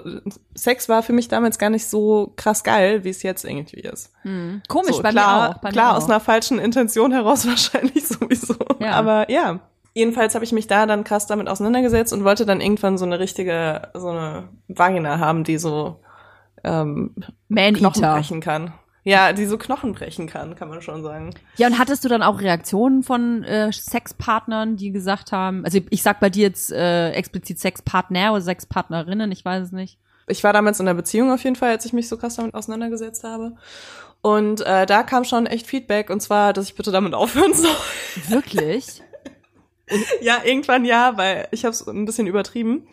[0.54, 4.10] Sex war für mich damals gar nicht so krass geil, wie es jetzt irgendwie ist.
[4.22, 4.62] Hm.
[4.68, 5.60] Komisch, so, bei klar, mir auch.
[5.60, 6.08] Bei klar mir aus auch.
[6.08, 8.56] einer falschen Intention heraus wahrscheinlich sowieso.
[8.80, 8.92] Ja.
[8.92, 9.60] Aber ja.
[9.94, 13.18] Jedenfalls habe ich mich da dann krass damit auseinandergesetzt und wollte dann irgendwann so eine
[13.18, 16.00] richtige, so eine Vagina haben, die so
[16.66, 17.14] ähm,
[17.48, 18.72] Knochen brechen kann.
[19.04, 21.30] Ja, die so Knochen brechen kann, kann man schon sagen.
[21.58, 26.02] Ja, und hattest du dann auch Reaktionen von äh, Sexpartnern, die gesagt haben, also ich
[26.02, 29.98] sag bei dir jetzt äh, explizit Sexpartner oder Sexpartnerinnen, ich weiß es nicht.
[30.26, 32.54] ich war damals in einer Beziehung auf jeden Fall, als ich mich so krass damit
[32.54, 33.52] auseinandergesetzt habe.
[34.22, 37.70] Und äh, da kam schon echt Feedback und zwar, dass ich bitte damit aufhören soll.
[38.26, 39.02] Wirklich?
[40.20, 42.86] ja, irgendwann ja, weil ich habe es ein bisschen übertrieben.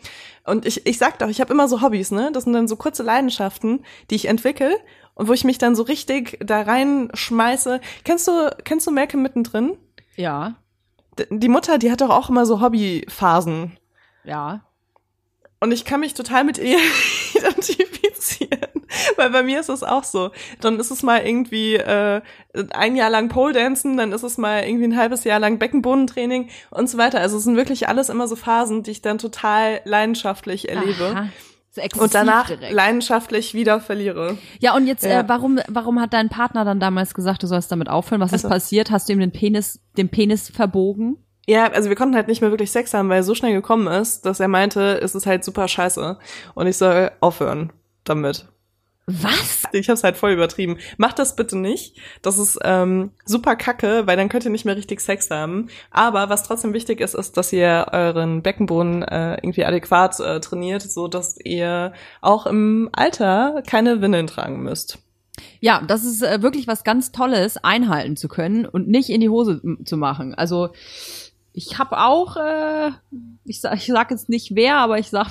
[0.44, 2.30] Und ich, ich sag doch, ich habe immer so Hobbys, ne?
[2.32, 4.76] Das sind dann so kurze Leidenschaften, die ich entwickle
[5.14, 7.80] und wo ich mich dann so richtig da reinschmeiße.
[8.04, 9.76] Kennst du, kennst du Malcolm mittendrin?
[10.16, 10.54] ja,
[11.18, 13.78] D die Mutter, die hat doch auch immer so Hobbyphasen.
[14.24, 14.60] ja.
[15.60, 16.78] Und ich kann mich total mit ihr
[17.34, 17.88] identifizieren.
[19.16, 20.30] Weil bei mir ist es auch so.
[20.60, 22.20] Dann ist es mal irgendwie äh,
[22.72, 26.48] ein Jahr lang Pole Dancen, dann ist es mal irgendwie ein halbes Jahr lang Beckenbodentraining
[26.70, 27.20] und so weiter.
[27.20, 31.12] Also es sind wirklich alles immer so Phasen, die ich dann total leidenschaftlich erlebe.
[31.14, 31.26] Aha.
[31.70, 32.72] So Und danach direkt.
[32.72, 34.38] leidenschaftlich wieder verliere.
[34.60, 35.20] Ja, und jetzt, Ja.
[35.20, 38.20] Äh, warum, warum hat dein Partner dann damals gesagt, du sollst damit aufhören?
[38.20, 38.92] Was ist Also- passiert?
[38.92, 41.16] Hast du ihm den Penis, den Penis verbogen?
[41.46, 43.88] Ja, also wir konnten halt nicht mehr wirklich Sex haben, weil er so schnell gekommen
[43.88, 46.16] ist, dass er meinte, es ist halt super scheiße
[46.54, 47.72] und ich soll aufhören
[48.04, 48.46] damit.
[49.06, 49.64] Was?
[49.72, 50.78] Ich hab's halt voll übertrieben.
[50.96, 51.96] Macht das bitte nicht.
[52.22, 55.68] Das ist ähm, super kacke, weil dann könnt ihr nicht mehr richtig Sex haben.
[55.90, 60.82] Aber was trotzdem wichtig ist, ist, dass ihr euren Beckenboden äh, irgendwie adäquat äh, trainiert,
[60.82, 64.98] so dass ihr auch im Alter keine Windeln tragen müsst.
[65.60, 69.28] Ja, das ist äh, wirklich was ganz Tolles, einhalten zu können und nicht in die
[69.28, 70.34] Hose zu machen.
[70.34, 70.70] Also
[71.52, 72.90] ich habe auch, äh,
[73.44, 75.28] ich sag, ich sag jetzt nicht wer, aber ich sag,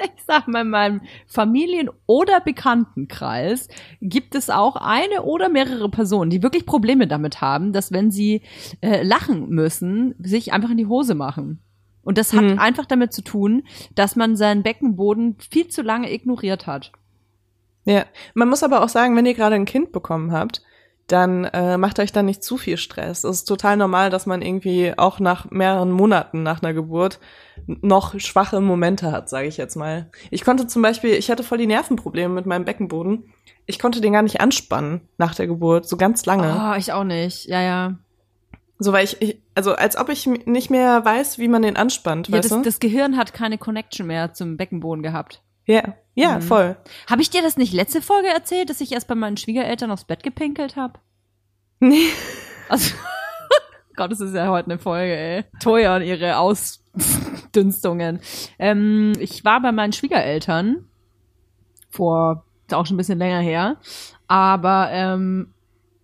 [0.16, 3.68] ich sag mal, in meinem Familien- oder Bekanntenkreis
[4.00, 8.42] gibt es auch eine oder mehrere Personen, die wirklich Probleme damit haben, dass wenn sie
[8.80, 11.60] äh, lachen müssen, sich einfach in die Hose machen.
[12.02, 12.58] Und das hat Hm.
[12.58, 16.92] einfach damit zu tun, dass man seinen Beckenboden viel zu lange ignoriert hat.
[17.84, 20.62] Ja, man muss aber auch sagen, wenn ihr gerade ein Kind bekommen habt,
[21.12, 23.24] dann äh, macht euch dann nicht zu viel Stress.
[23.24, 27.18] Es ist total normal, dass man irgendwie auch nach mehreren Monaten nach einer Geburt
[27.66, 30.10] noch schwache Momente hat, sage ich jetzt mal.
[30.30, 33.32] Ich konnte zum Beispiel, ich hatte voll die Nervenprobleme mit meinem Beckenboden.
[33.66, 36.72] Ich konnte den gar nicht anspannen nach der Geburt, so ganz lange.
[36.72, 37.46] Oh, ich auch nicht.
[37.46, 37.94] Ja, ja.
[38.78, 42.28] So, weil ich, ich, also als ob ich nicht mehr weiß, wie man den anspannt,
[42.28, 42.64] Ja, weißt das, du?
[42.64, 45.42] das Gehirn hat keine Connection mehr zum Beckenboden gehabt.
[45.70, 46.42] Ja, ja, Mhm.
[46.42, 46.76] voll.
[47.08, 50.04] Habe ich dir das nicht letzte Folge erzählt, dass ich erst bei meinen Schwiegereltern aufs
[50.04, 50.98] Bett gepinkelt habe?
[51.78, 52.08] Nee.
[52.68, 52.94] Also,
[53.96, 55.44] Gott, das ist ja heute eine Folge, ey.
[55.60, 58.20] Toya und ihre Ausdünstungen.
[58.58, 60.86] Ähm, ich war bei meinen Schwiegereltern
[61.90, 63.76] vor, ist auch schon ein bisschen länger her,
[64.28, 65.52] aber ähm,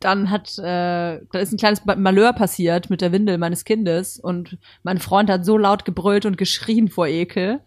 [0.00, 4.58] dann hat, äh, da ist ein kleines Malheur passiert mit der Windel meines Kindes und
[4.82, 7.60] mein Freund hat so laut gebrüllt und geschrien vor Ekel,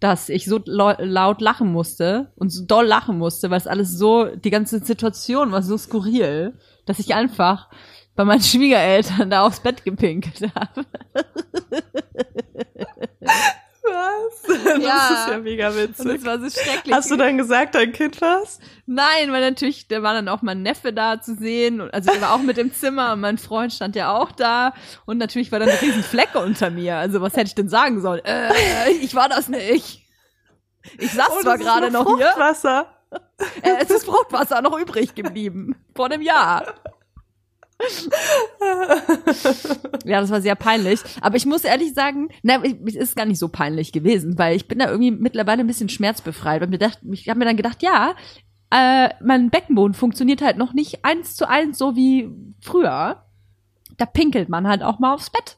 [0.00, 3.92] dass ich so lau- laut lachen musste und so doll lachen musste, weil es alles
[3.92, 6.54] so, die ganze Situation war so skurril,
[6.84, 7.68] dass ich einfach
[8.14, 10.84] bei meinen Schwiegereltern da aufs Bett gepinkelt habe.
[13.88, 14.42] Was?
[14.64, 15.08] Das Ja.
[15.24, 16.06] ist ja mega Und witzig.
[16.06, 16.94] das war so schrecklich.
[16.94, 18.58] Hast du dann gesagt, dein Kind war's?
[18.86, 21.80] Nein, weil natürlich, da war dann auch mein Neffe da zu sehen.
[21.80, 24.74] Und- Also der war auch mit im Zimmer und mein Freund stand ja auch da.
[25.06, 26.96] Und natürlich war dann ein riesen Fleck unter mir.
[26.96, 28.24] Also was hätte ich denn sagen sollen?
[28.24, 30.02] Äh, ich war das nicht.
[30.98, 32.86] Ich saß Oh, zwar gerade noch hier, Fruchtwasser.
[33.62, 35.74] äh, es ist Fruchtwasser noch übrig geblieben.
[35.94, 36.74] Vor einem Jahr.
[40.04, 41.00] Ja, das war sehr peinlich.
[41.20, 42.28] Aber ich muss ehrlich sagen,
[42.64, 45.66] ich- es ist gar nicht so peinlich gewesen, weil ich bin da irgendwie mittlerweile ein
[45.66, 46.62] bisschen schmerzbefreit.
[46.62, 46.78] Und mir
[47.12, 48.14] ich habe mir dann gedacht, ja,
[48.70, 53.22] äh, mein Beckenboden funktioniert halt noch nicht eins zu eins so wie früher.
[53.96, 55.56] Da pinkelt man halt auch mal aufs Bett.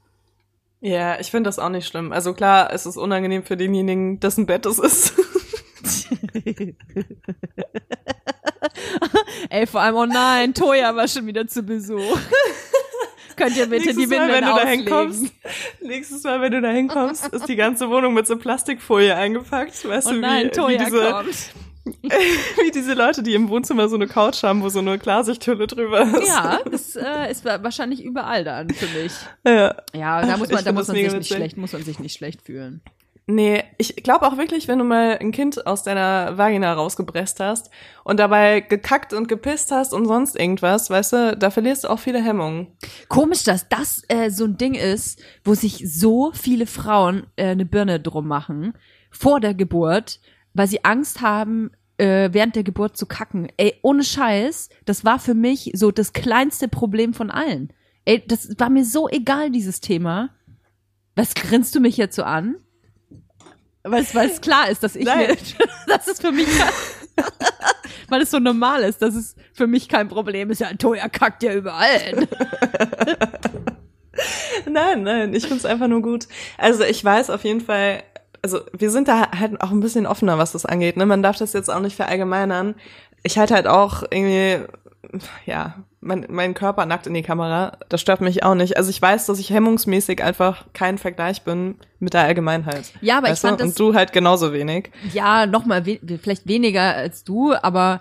[0.80, 2.12] Ja, ich finde das auch nicht schlimm.
[2.12, 5.14] Also klar, es ist unangenehm für denjenigen, dessen Bett es ist.
[9.50, 12.18] Ey, vor allem, oh nein, Toya war schon wieder zu Besuch.
[13.36, 15.32] Könnt ihr bitte die Nächstes Mal, Windeln wenn du da hinkommst,
[15.80, 19.88] nächstes Mal, wenn du da hinkommst, ist die ganze Wohnung mit so Plastikfolie eingepackt.
[19.88, 21.50] Weißt Oh du, nein, wie, wie, Toya diese, kommt.
[22.64, 26.00] wie diese Leute, die im Wohnzimmer so eine Couch haben, wo so eine Klarsichthülle drüber
[26.02, 26.26] ist.
[26.26, 29.12] Ja, das äh, ist wa- wahrscheinlich überall dann für mich.
[29.46, 29.74] ja.
[29.94, 32.42] Ja, da muss man, da muss man sich nicht schlecht, muss man sich nicht schlecht
[32.42, 32.80] fühlen.
[33.30, 37.68] Nee, ich glaube auch wirklich, wenn du mal ein Kind aus deiner Vagina rausgepresst hast
[38.02, 41.98] und dabei gekackt und gepisst hast und sonst irgendwas, weißt du, da verlierst du auch
[41.98, 42.68] viele Hemmungen.
[43.08, 47.66] Komisch, dass das äh, so ein Ding ist, wo sich so viele Frauen äh, eine
[47.66, 48.72] Birne drum machen
[49.10, 50.20] vor der Geburt,
[50.54, 53.52] weil sie Angst haben, äh, während der Geburt zu kacken.
[53.58, 57.74] Ey, ohne Scheiß, das war für mich so das kleinste Problem von allen.
[58.06, 60.30] Ey, das war mir so egal, dieses Thema.
[61.14, 62.56] Was grinst du mich jetzt so an?
[63.90, 65.36] Weil es, weil es klar ist, dass ich Nein.
[65.86, 66.48] dass es für mich
[68.08, 70.60] weil es so normal ist, dass es für mich kein Problem ist.
[70.60, 72.28] Ja, Toya kackt ja überall hin.
[74.68, 76.26] Nein, nein, ich find's einfach nur gut.
[76.56, 78.02] Also ich weiß auf jeden Fall,
[78.42, 80.96] also wir sind da halt auch ein bisschen offener, was das angeht.
[80.96, 81.06] Ne?
[81.06, 82.74] Man darf das jetzt auch nicht verallgemeinern.
[83.22, 84.64] Ich halte halt auch irgendwie,
[85.46, 87.76] ja, mein, mein Körper nackt in die Kamera.
[87.88, 88.76] Das stört mich auch nicht.
[88.76, 92.92] Also ich weiß, dass ich hemmungsmäßig einfach kein Vergleich bin mit der Allgemeinheit.
[93.00, 93.48] Ja, aber ich weißt du?
[93.48, 94.90] fand das- Und du halt genauso wenig.
[95.12, 98.00] ja, nochmal, we vielleicht weniger als du, aber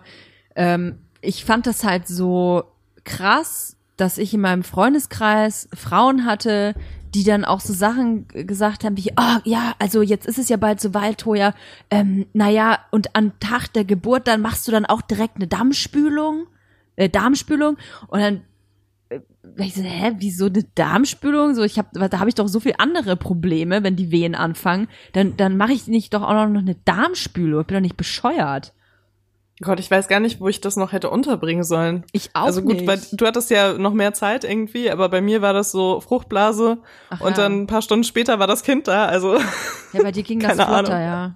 [0.55, 2.63] ähm, ich fand das halt so
[3.03, 6.75] krass, dass ich in meinem Freundeskreis Frauen hatte,
[7.15, 10.57] die dann auch so Sachen gesagt haben wie, ah ja, also jetzt ist es ja
[10.57, 11.53] bald so weit, Toja,
[11.89, 16.45] ähm, naja, und am Tag der Geburt, dann machst du dann auch direkt eine Darmspülung,
[16.97, 18.41] äh, Darmspülung und dann
[19.09, 19.19] äh,
[19.59, 21.55] ich so, hä, wieso eine Darmspülung?
[21.55, 24.89] So, ich hab, da habe ich doch so viel andere Probleme, wenn die Wehen anfangen.
[25.13, 27.61] Dann, dann mache ich nicht doch auch noch eine Darmspülung.
[27.61, 28.73] Ich bin doch nicht bescheuert.
[29.61, 32.03] Gott, ich weiß gar nicht, wo ich das noch hätte unterbringen sollen.
[32.11, 35.41] Ich auch Also gut, weil du hattest ja noch mehr Zeit irgendwie, aber bei mir
[35.41, 36.77] war das so Fruchtblase
[37.09, 37.43] Ach und ja.
[37.43, 39.05] dann ein paar Stunden später war das Kind da.
[39.05, 39.37] Also
[39.93, 40.91] Ja, bei dir ging das flotter, Ahnung.
[40.91, 41.35] ja.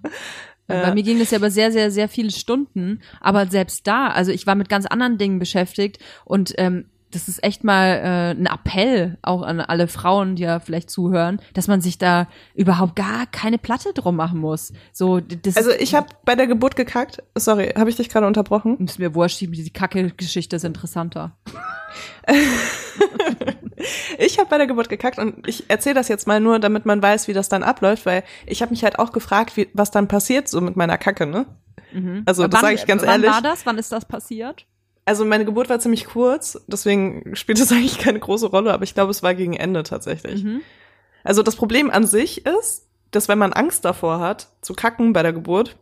[0.74, 0.82] Ja.
[0.88, 3.02] Bei mir ging das ja über sehr, sehr, sehr viele Stunden.
[3.20, 7.43] Aber selbst da, also ich war mit ganz anderen Dingen beschäftigt und ähm, das ist
[7.43, 11.82] echt mal äh, ein Appell auch an alle Frauen, die ja vielleicht zuhören, dass man
[11.82, 14.74] sich da überhaupt gar keine Platte drum machen muss.
[14.93, 17.24] So, das also ich habe bei der Geburt gekackt.
[17.38, 18.78] Sorry, habe ich dich gerade unterbrochen?
[18.80, 21.38] ist mir wurscht, die, die Kacke-Geschichte ist interessanter.
[24.19, 27.02] Ich habe bei der Geburt gekackt und ich erzähle das jetzt mal nur, damit man
[27.02, 30.08] weiß, wie das dann abläuft, weil ich habe mich halt auch gefragt, wie, was dann
[30.08, 31.47] passiert so mit meiner Kacke, ne?
[32.26, 33.32] Also das Wann- sage ich ganz wann ehrlich.
[33.32, 33.65] war das?
[33.65, 34.65] Wann ist das passiert?
[35.06, 38.94] Also meine Geburt war ziemlich kurz, deswegen spielt es eigentlich keine große Rolle, aber ich
[38.94, 40.44] glaube, es war gegen Ende tatsächlich.
[40.44, 40.62] Mhm.
[41.24, 45.22] Also das Problem an sich ist, dass wenn man Angst davor hat, zu kacken bei
[45.22, 45.78] der Geburt,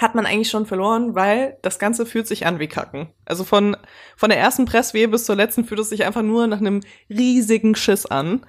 [0.00, 3.08] hat man eigentlich schon verloren, weil das Ganze fühlt sich an wie Kacken.
[3.26, 3.76] Also von,
[4.16, 7.76] von der ersten Presswehe bis zur letzten fühlt es sich einfach nur nach einem riesigen
[7.76, 8.44] Schiss an.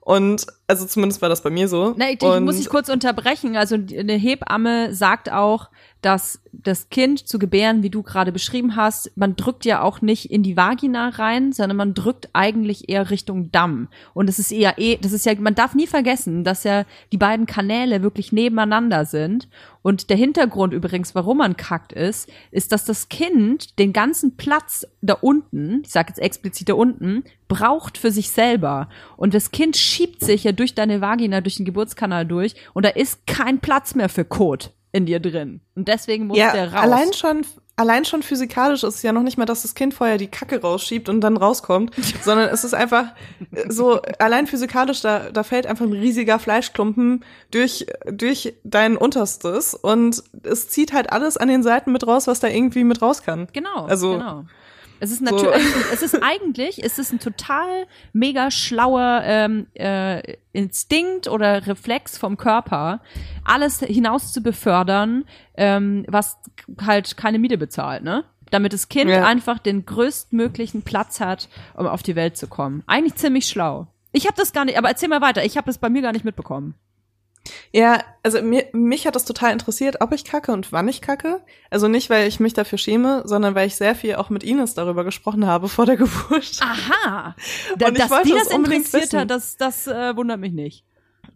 [0.00, 1.94] Und also zumindest war das bei mir so.
[1.96, 3.56] Na, ich, ich muss dich kurz unterbrechen.
[3.56, 5.68] Also eine Hebamme sagt auch,
[6.00, 10.30] dass das Kind zu gebären, wie du gerade beschrieben hast, man drückt ja auch nicht
[10.30, 13.88] in die Vagina rein, sondern man drückt eigentlich eher Richtung Damm.
[14.14, 17.18] Und es ist eher eh, das ist ja, man darf nie vergessen, dass ja die
[17.18, 19.48] beiden Kanäle wirklich nebeneinander sind.
[19.82, 24.86] Und der Hintergrund übrigens, warum man kackt ist, ist, dass das Kind den ganzen Platz
[25.00, 28.88] da unten, ich sage jetzt explizit da unten, braucht für sich selber.
[29.16, 32.90] Und das Kind schiebt sich ja durch deine Vagina, durch den Geburtskanal durch und da
[32.90, 35.60] ist kein Platz mehr für Kot in dir drin.
[35.74, 36.82] Und deswegen muss ja, der raus.
[36.82, 40.18] allein schon, allein schon physikalisch ist es ja noch nicht mal, dass das Kind vorher
[40.18, 43.14] die Kacke rausschiebt und dann rauskommt, sondern es ist einfach
[43.68, 50.22] so, allein physikalisch, da, da fällt einfach ein riesiger Fleischklumpen durch, durch dein Unterstes und
[50.42, 53.48] es zieht halt alles an den Seiten mit raus, was da irgendwie mit raus kann.
[53.52, 54.44] Genau, Also- genau.
[55.00, 55.34] Es ist So.
[55.34, 62.18] natürlich, es ist eigentlich, es ist ein total mega schlauer ähm, äh, Instinkt oder Reflex
[62.18, 63.00] vom Körper,
[63.44, 65.24] alles hinaus zu befördern,
[65.56, 66.38] ähm, was
[66.84, 68.24] halt keine Miete bezahlt, ne?
[68.50, 69.24] Damit das Kind Ja.
[69.26, 72.82] einfach den größtmöglichen Platz hat, um auf die Welt zu kommen.
[72.86, 73.86] Eigentlich ziemlich schlau.
[74.12, 75.44] Ich habe das gar nicht, aber erzähl mal weiter.
[75.44, 76.74] Ich habe es bei mir gar nicht mitbekommen.
[77.72, 81.40] Ja, also mir, mich hat das total interessiert, ob ich kacke und wann ich kacke.
[81.70, 84.74] Also nicht, weil ich mich dafür schäme, sondern weil ich sehr viel auch mit Ines
[84.74, 86.58] darüber gesprochen habe vor der Geburt.
[86.60, 87.34] Aha.
[87.76, 89.20] Da, Und ich dass wollte die das das interessiert wissen.
[89.20, 90.84] hat, das, das äh, wundert mich nicht.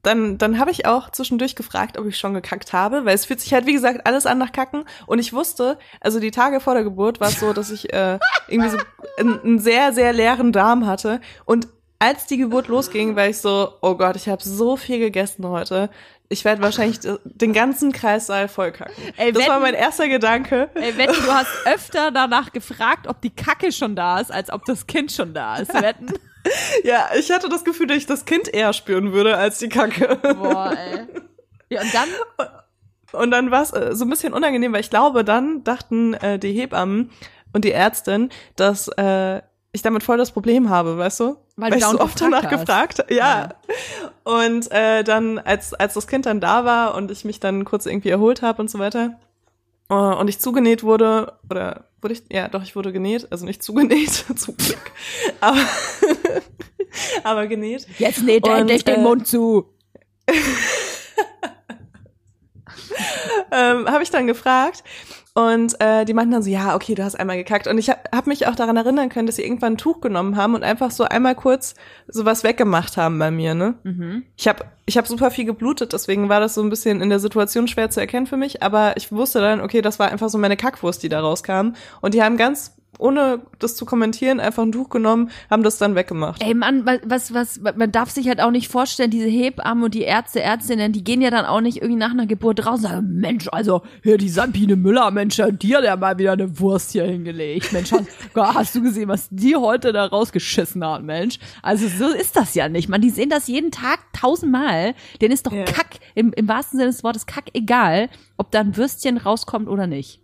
[0.03, 3.40] dann, dann habe ich auch zwischendurch gefragt, ob ich schon gekackt habe, weil es fühlt
[3.40, 4.85] sich halt, wie gesagt, alles an nach Kacken.
[5.07, 8.18] Und ich wusste, also die Tage vor der Geburt war es so, dass ich äh,
[8.48, 8.79] irgendwie so
[9.18, 11.20] einen, einen sehr, sehr leeren Darm hatte.
[11.44, 11.68] Und
[12.03, 15.88] als die Geburt losging, war ich so, oh Gott, ich habe so viel gegessen heute.
[16.29, 18.95] Ich werde wahrscheinlich den ganzen Kreissaal vollkacken.
[19.19, 20.71] Ey, das war wetten- mein erster Gedanke.
[20.75, 24.65] Ey, wetten, du hast öfter danach gefragt, ob die Kacke schon da ist, als ob
[24.65, 25.73] das Kind schon da ist.
[25.75, 26.12] Wetten?
[26.83, 30.19] Ja, ich hatte das Gefühl, dass ich das Kind eher spüren würde als die Kacke.
[30.35, 31.07] Boah, ey.
[31.69, 32.09] Ja, und dann?
[33.12, 36.38] Und dann war es äh, so ein bisschen unangenehm, weil ich glaube, dann dachten äh,
[36.41, 37.11] die Hebammen
[37.53, 41.37] und die Ärztin, dass äh, ich damit voll das Problem habe, weißt du?
[41.56, 43.11] Weil du ich so oft danach gefragt gefragt.
[43.11, 43.54] Ja.
[44.24, 47.87] Und äh, dann, als, als das Kind dann da war und ich mich dann kurz
[47.87, 49.18] irgendwie erholt habe und so weiter,
[49.88, 53.62] äh, und ich zugenäht wurde, oder wurde ich, ja, doch, ich wurde genäht, also nicht
[53.62, 54.92] zugenäht, zum Glück,
[55.40, 55.61] aber,
[57.24, 57.87] aber genäht.
[57.98, 59.70] Jetzt näht Und, endlich den äh, Mund zu.
[63.50, 64.85] ähm, habe ich dann gefragt
[65.35, 67.66] und äh, die meinten dann so, ja, okay, du hast einmal gekackt.
[67.66, 70.37] Und ich habe hab mich auch daran erinnern können, dass sie irgendwann ein Tuch genommen
[70.37, 71.75] haben und einfach so einmal kurz
[72.07, 73.75] sowas weggemacht haben bei mir, ne?
[73.83, 74.25] Mhm.
[74.37, 77.18] Ich habe ich hab super viel geblutet, deswegen war das so ein bisschen in der
[77.18, 80.37] Situation schwer zu erkennen für mich, aber ich wusste dann, okay, das war einfach so
[80.37, 81.73] meine Kackwurst, die da rauskam.
[82.03, 85.94] Und die haben ganz, ohne das zu kommentieren, einfach ein Tuch genommen, haben das dann
[85.94, 86.42] weggemacht.
[86.42, 89.94] Ey, Mann, wa- was, was, man darf sich halt auch nicht vorstellen, diese Hebammen und
[89.94, 92.83] die Ärzte, Ärztinnen, die gehen ja dann auch nicht irgendwie nach einer Geburt raus und
[92.83, 97.05] sagen, Mensch, also, hier, die Sampine Müller, Mensch, dir der mal wieder eine Wurst hier
[97.05, 97.72] hingelegt.
[97.72, 101.38] Mensch, hast, hast du gesehen, was die heute da rausgeschissen hat, Mensch?
[101.62, 103.00] Also, so ist das ja nicht, man.
[103.00, 104.94] Die sehen das jeden Tag tausendmal.
[105.20, 105.64] Denen ist doch Ja.
[105.64, 109.87] Kack, im, im wahrsten Sinne des Wortes Kack egal, ob da ein Würstchen rauskommt oder
[109.87, 110.20] nicht.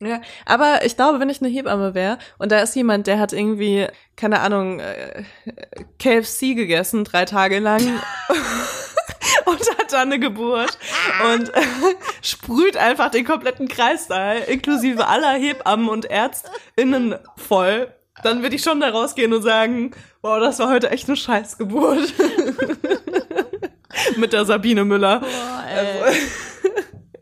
[0.00, 3.32] Ja, aber ich glaube, wenn ich eine Hebamme wäre und da ist jemand, der hat
[3.32, 5.24] irgendwie, keine Ahnung, äh,
[5.98, 7.80] KFC gegessen, drei Tage lang
[9.46, 10.76] und hat dann eine Geburt
[11.32, 11.50] und
[12.22, 18.80] sprüht einfach den kompletten Kreissaal, inklusive aller Hebammen und ÄrztInnen voll, dann würde ich schon
[18.80, 22.12] da rausgehen und sagen, wow, das war heute echt eine Scheißgeburt.
[24.16, 25.20] Mit der Sabine Müller.
[25.20, 26.20] Boah, Also,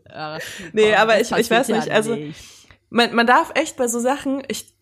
[0.09, 0.37] Ja,
[0.73, 2.17] Nee, aber ich- ich weiß nicht, also-
[2.93, 4.73] man, man darf echt bei so Sachen, ich,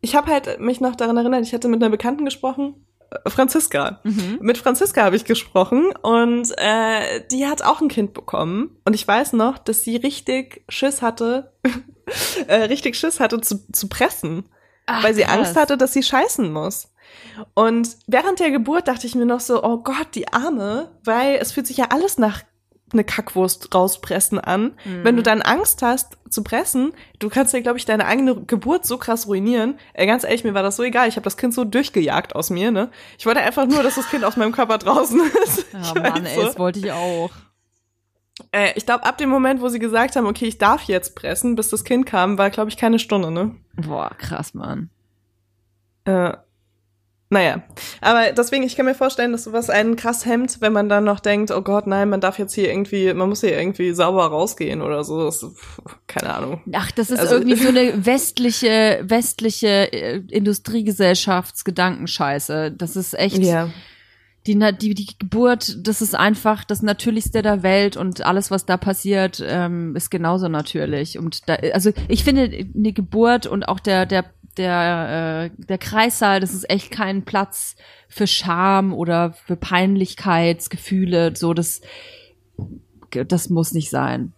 [0.00, 4.00] ich habe halt mich noch daran erinnert, ich hatte mit einer Bekannten gesprochen, äh, Franziska.
[4.04, 4.38] Mhm.
[4.40, 8.78] Mit Franziska habe ich gesprochen und äh, die hat auch ein Kind bekommen.
[8.84, 11.52] Und ich weiß noch, dass sie richtig Schiss hatte,
[12.46, 14.48] äh, richtig Schiss hatte zu, zu pressen,
[14.86, 15.36] Ach, weil sie krass.
[15.38, 16.92] Angst hatte, dass sie scheißen muss.
[17.54, 21.52] Und während der Geburt dachte ich mir noch so, oh Gott, die Arme, weil es
[21.52, 22.42] fühlt sich ja alles nach
[22.92, 24.74] eine Kackwurst rauspressen an.
[24.84, 25.04] Mhm.
[25.04, 28.86] Wenn du dann Angst hast zu pressen, du kannst ja, glaube ich, deine eigene Geburt
[28.86, 29.78] so krass ruinieren.
[29.94, 31.08] Ey, ganz ehrlich, mir war das so egal.
[31.08, 32.90] Ich habe das Kind so durchgejagt aus mir, ne?
[33.18, 35.66] Ich wollte einfach nur, dass das Kind aus meinem Körper draußen ist.
[35.72, 36.42] Ja, Ich Mann, ey, so.
[36.44, 37.30] das wollte ich auch.
[38.52, 41.56] Äh, ich glaube, ab dem Moment, wo sie gesagt haben, okay, ich darf jetzt pressen,
[41.56, 43.56] bis das Kind kam, war, glaube ich, keine Stunde, ne?
[43.76, 44.90] Boah, krass, Mann.
[46.04, 46.32] Äh,
[47.30, 47.62] naja,
[48.00, 51.20] aber deswegen, ich kann mir vorstellen, dass sowas einen krass hemmt, wenn man dann noch
[51.20, 54.80] denkt, oh Gott, nein, man darf jetzt hier irgendwie, man muss hier irgendwie sauber rausgehen
[54.80, 55.26] oder so.
[55.26, 55.44] Das,
[56.06, 56.62] keine Ahnung.
[56.72, 62.72] Ach, das ist Also- irgendwie so eine westliche, westliche äh, Industriegesellschaftsgedankenscheiße.
[62.72, 63.36] Das ist echt
[64.46, 68.64] die, Na- die, die Geburt, das ist einfach das Natürlichste der Welt und alles, was
[68.64, 71.18] da passiert, ähm, ist genauso natürlich.
[71.18, 74.24] Und da, also ich finde, eine Geburt und auch der, der,
[74.58, 77.76] der, äh, der Kreissaal, das ist echt kein Platz
[78.08, 81.34] für Scham oder für Peinlichkeitsgefühle.
[81.36, 81.80] So, das,
[83.10, 84.32] das muss nicht sein.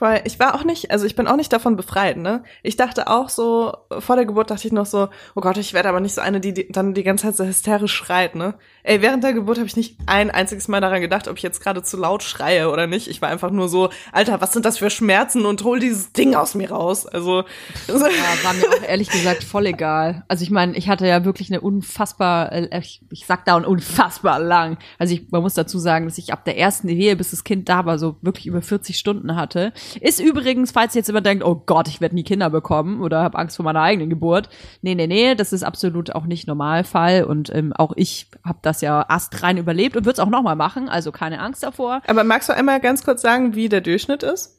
[0.00, 0.18] Voll.
[0.24, 2.42] Ich war auch nicht, also ich bin auch nicht davon befreit, ne?
[2.62, 5.90] Ich dachte auch so, vor der Geburt dachte ich noch so, oh Gott, ich werde
[5.90, 8.54] aber nicht so eine, die, die dann die ganze Zeit so hysterisch schreit, ne?
[8.82, 11.62] Ey, während der Geburt habe ich nicht ein einziges Mal daran gedacht, ob ich jetzt
[11.62, 13.08] gerade zu laut schreie oder nicht.
[13.08, 16.34] Ich war einfach nur so, Alter, was sind das für Schmerzen und hol dieses Ding
[16.34, 17.04] aus mir raus.
[17.04, 17.44] Also,
[17.86, 20.24] Ja, war mir auch ehrlich gesagt voll egal.
[20.28, 24.40] Also ich meine, ich hatte ja wirklich eine unfassbar, äh, ich, ich sag da unfassbar
[24.40, 24.78] lang.
[24.98, 27.68] Also ich, man muss dazu sagen, dass ich ab der ersten Wehe, bis das Kind
[27.68, 29.74] da war, so wirklich über 40 Stunden hatte.
[30.00, 33.22] Ist übrigens, falls ihr jetzt immer denkt, oh Gott, ich werde nie Kinder bekommen oder
[33.22, 34.48] habe Angst vor meiner eigenen Geburt.
[34.82, 37.24] Nee, nee, nee, das ist absolut auch nicht Normalfall.
[37.24, 40.88] Und ähm, auch ich habe das ja astrein überlebt und würde es auch nochmal machen.
[40.88, 42.02] Also keine Angst davor.
[42.06, 44.58] aber magst du einmal ganz kurz sagen, wie der Durchschnitt ist?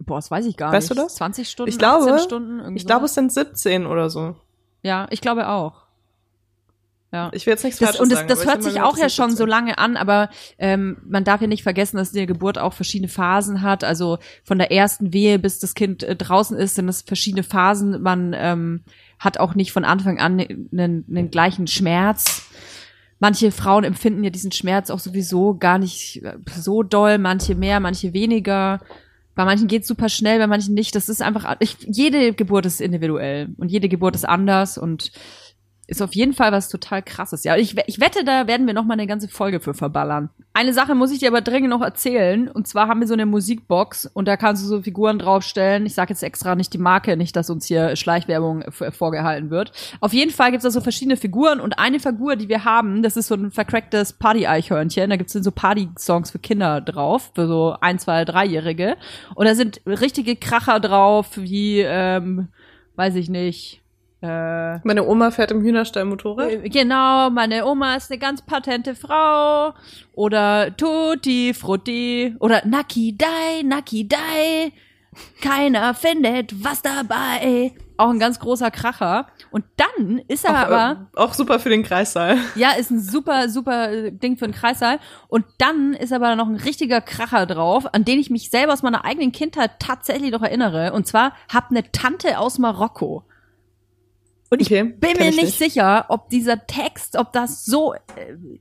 [0.00, 0.98] Boah, das weiß ich gar Weißt nicht.
[1.00, 1.14] du das?
[1.14, 4.36] 20 Stunden, Ich glaube, 18 Stunden, irgendwie Ich glaube, es sind 17 oder so.
[4.82, 5.85] Ja, ich glaube auch.
[7.16, 7.30] Ja.
[7.32, 8.28] Ich will jetzt nichts Das, Falsches und das, sagen.
[8.28, 9.48] das hört sich auch ja schon so 17.
[9.48, 13.62] lange an, aber ähm, man darf ja nicht vergessen, dass die Geburt auch verschiedene Phasen
[13.62, 13.84] hat.
[13.84, 18.02] Also von der ersten Wehe bis das Kind äh, draußen ist, sind es verschiedene Phasen.
[18.02, 18.82] Man ähm,
[19.18, 22.42] hat auch nicht von Anfang an einen, einen gleichen Schmerz.
[23.18, 27.80] Manche Frauen empfinden ja diesen Schmerz auch sowieso gar nicht äh, so doll, manche mehr,
[27.80, 28.80] manche weniger.
[29.34, 30.94] Bei manchen geht's super schnell, bei manchen nicht.
[30.94, 35.12] Das ist einfach, ich, jede Geburt ist individuell und jede Geburt ist anders und
[35.88, 37.44] ist auf jeden Fall was total krasses.
[37.44, 40.30] Ja, ich, ich wette, da werden wir noch mal eine ganze Folge für verballern.
[40.52, 42.48] Eine Sache muss ich dir aber dringend noch erzählen.
[42.48, 45.86] Und zwar haben wir so eine Musikbox und da kannst du so Figuren draufstellen.
[45.86, 49.72] Ich sage jetzt extra nicht die Marke, nicht, dass uns hier Schleichwerbung vorgehalten wird.
[50.00, 53.16] Auf jeden Fall gibt's da so verschiedene Figuren und eine Figur, die wir haben, das
[53.16, 55.10] ist so ein vercracktes Party-Eichhörnchen.
[55.10, 58.96] Da gibt's dann so Party-Songs für Kinder drauf, für so ein, zwei, dreijährige.
[59.36, 62.48] Und da sind richtige Kracher drauf, wie, ähm,
[62.96, 63.82] weiß ich nicht,
[64.22, 66.50] äh, Meine Oma fährt im Hühnerstall Motorrad.
[66.50, 69.74] äh, Genau, meine Oma ist eine ganz patente Frau.
[70.14, 72.34] Oder Tutti Frutti.
[72.40, 74.72] Oder Naki Dai, Naki Dai.
[75.40, 77.72] Keiner findet was dabei.
[77.98, 79.26] Auch ein ganz großer Kracher.
[79.50, 82.36] Und dann ist er Auch, aber, äh, auch super für den Kreissaal.
[82.54, 84.98] ja, ist ein super, super äh, Ding für einen Kreissaal.
[85.28, 88.82] Und dann ist aber noch ein richtiger Kracher drauf, an den ich mich selber aus
[88.82, 90.92] meiner eigenen Kindheit tatsächlich noch erinnere.
[90.92, 93.24] Und zwar hab eine Tante aus Marokko.
[94.48, 97.98] Und ich Okay, bin mir ich nicht, sicher, ob dieser Text, ob das so, äh,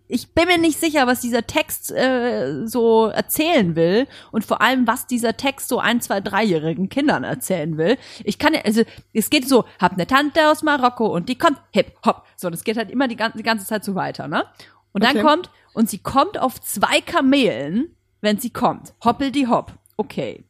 [0.07, 4.87] ich bin mir nicht sicher, was dieser Text äh, so erzählen will und vor allem,
[4.87, 7.97] was dieser Text so ein, zwei, dreijährigen Kindern erzählen will.
[8.23, 8.81] Ich kann ja, also
[9.13, 12.63] es geht so, hab eine Tante aus Marokko und die kommt hip hop, so, das
[12.63, 14.45] geht halt immer die ganze, die ganze Zeit so weiter, ne?
[14.91, 15.21] Und dann Okay.
[15.21, 20.45] kommt und sie kommt auf zwei Kamelen, wenn sie kommt, hoppel die hopp, okay.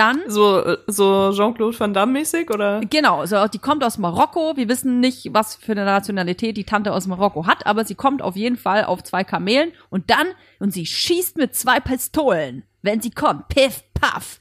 [0.00, 2.80] Dann So, äh, so Jean-Claude Van Damme mäßig oder?
[2.88, 4.56] Genau, so, die kommt aus Marokko.
[4.56, 8.22] Wir wissen nicht, was für eine Nationalität die Tante aus Marokko hat, aber sie kommt
[8.22, 10.28] auf jeden Fall auf zwei Kamelen und dann,
[10.58, 13.48] und sie schießt mit zwei Pistolen, wenn sie kommt.
[13.48, 14.40] Piff, paff.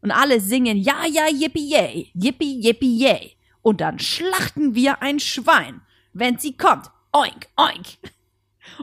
[0.00, 3.36] Und alle singen ja, ja, yippie yay, yippie, yippie yay.
[3.62, 5.80] Und dann schlachten wir ein Schwein,
[6.12, 6.92] wenn sie kommt.
[7.12, 7.98] Oink, oink.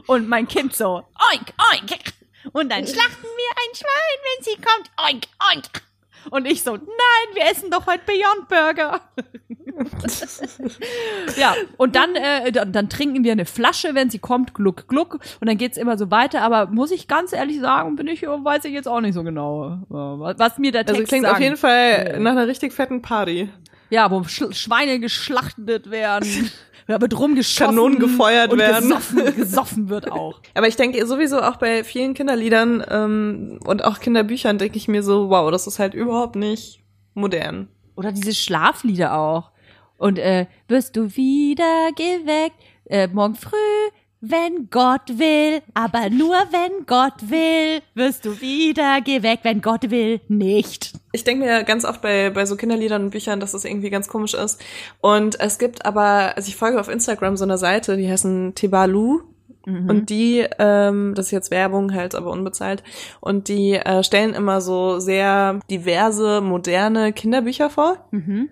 [0.06, 2.12] Und mein Kind so, oink, oink.
[2.52, 4.90] Und dann schlachten wir ein Schwein, wenn sie kommt.
[4.98, 5.91] Oink, oink.
[6.30, 9.00] Und ich so, nein, wir essen doch heute Beyond Burger.
[11.36, 15.18] ja, und dann, äh, dann, dann trinken wir eine Flasche, wenn sie kommt, gluck, gluck.
[15.40, 16.42] Und dann geht's immer so weiter.
[16.42, 19.78] Aber muss ich ganz ehrlich sagen, bin ich, weiß ich jetzt auch nicht so genau,
[19.90, 21.36] äh, was mir der Text Also klingt sagen.
[21.36, 23.48] auf jeden Fall nach einer richtig fetten Party.
[23.92, 26.50] Ja, wo Sch Schweine geschlachtet werden.
[26.88, 27.76] Da wird rumgeschossen.
[27.76, 28.88] Kanonen gefeuert und werden.
[28.88, 30.40] Gesoffen, gesoffen wird auch.
[30.54, 35.04] Aber ich denke sowieso auch bei vielen Kinderliedern ähm, und auch Kinderbüchern denke ich mir
[35.04, 36.82] so, wow, das ist halt überhaupt nicht
[37.14, 37.68] modern.
[37.94, 39.52] Oder diese Schlaflieder auch.
[39.96, 43.56] Und äh, wirst du wieder geweckt, äh, morgen früh,
[44.22, 50.20] wenn Gott will, aber nur wenn Gott will, wirst du wieder geweckt, wenn Gott will,
[50.28, 50.92] nicht.
[51.10, 54.06] Ich denke mir ganz oft bei, bei so Kinderliedern und Büchern, dass das irgendwie ganz
[54.06, 54.62] komisch ist.
[55.00, 59.22] Und es gibt aber, also ich folge auf Instagram so eine Seite, die heißen Tebalu.
[59.64, 62.82] Und die, ähm, das ist jetzt Werbung halt, aber unbezahlt.
[63.20, 68.08] Und die äh, stellen immer so sehr diverse, moderne Kinderbücher vor.
[68.10, 68.48] Mhm.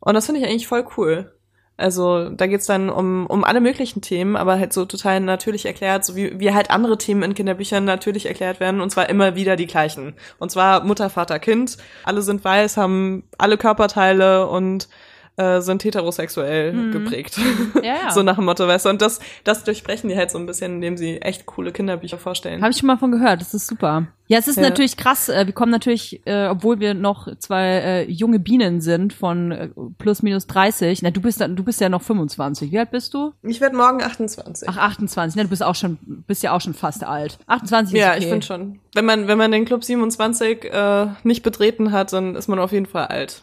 [0.00, 1.32] Und das finde ich eigentlich voll cool.
[1.76, 6.04] Also da geht's dann um, um alle möglichen Themen, aber halt so total natürlich erklärt,
[6.04, 9.56] so wie, wie halt andere Themen in Kinderbüchern natürlich erklärt werden, und zwar immer wieder
[9.56, 10.14] die gleichen.
[10.38, 11.76] Und zwar Mutter, Vater, Kind.
[12.04, 14.88] Alle sind weiß, haben alle Körperteile und
[15.36, 17.38] äh, sind heterosexuell geprägt.
[17.38, 17.82] Mhm.
[17.82, 18.10] Ja, ja.
[18.12, 18.90] so nach dem Motto, weißt du.
[18.90, 22.62] Und das, das durchbrechen die halt so ein bisschen, indem sie echt coole Kinderbücher vorstellen.
[22.62, 24.06] Habe ich schon mal von gehört, das ist super.
[24.26, 24.62] Ja, es ist Ja.
[24.62, 25.28] natürlich krass.
[25.28, 29.68] äh, Wir kommen natürlich, äh, obwohl wir noch zwei äh, junge Bienen sind von äh,
[29.98, 31.02] plus minus 30.
[31.02, 32.70] Na, du bist du bist ja noch 25.
[32.72, 33.32] Wie alt bist du?
[33.42, 34.68] Ich werde morgen 28.
[34.68, 35.36] Ach, 28.
[35.36, 37.38] Na, du bist auch schon bist ja auch schon fast alt.
[37.48, 38.18] 28 ist ja, okay.
[38.20, 38.78] ich finde schon.
[38.94, 42.72] Wenn man, wenn man den Club 27 äh, nicht betreten hat, dann ist man auf
[42.72, 43.42] jeden Fall alt.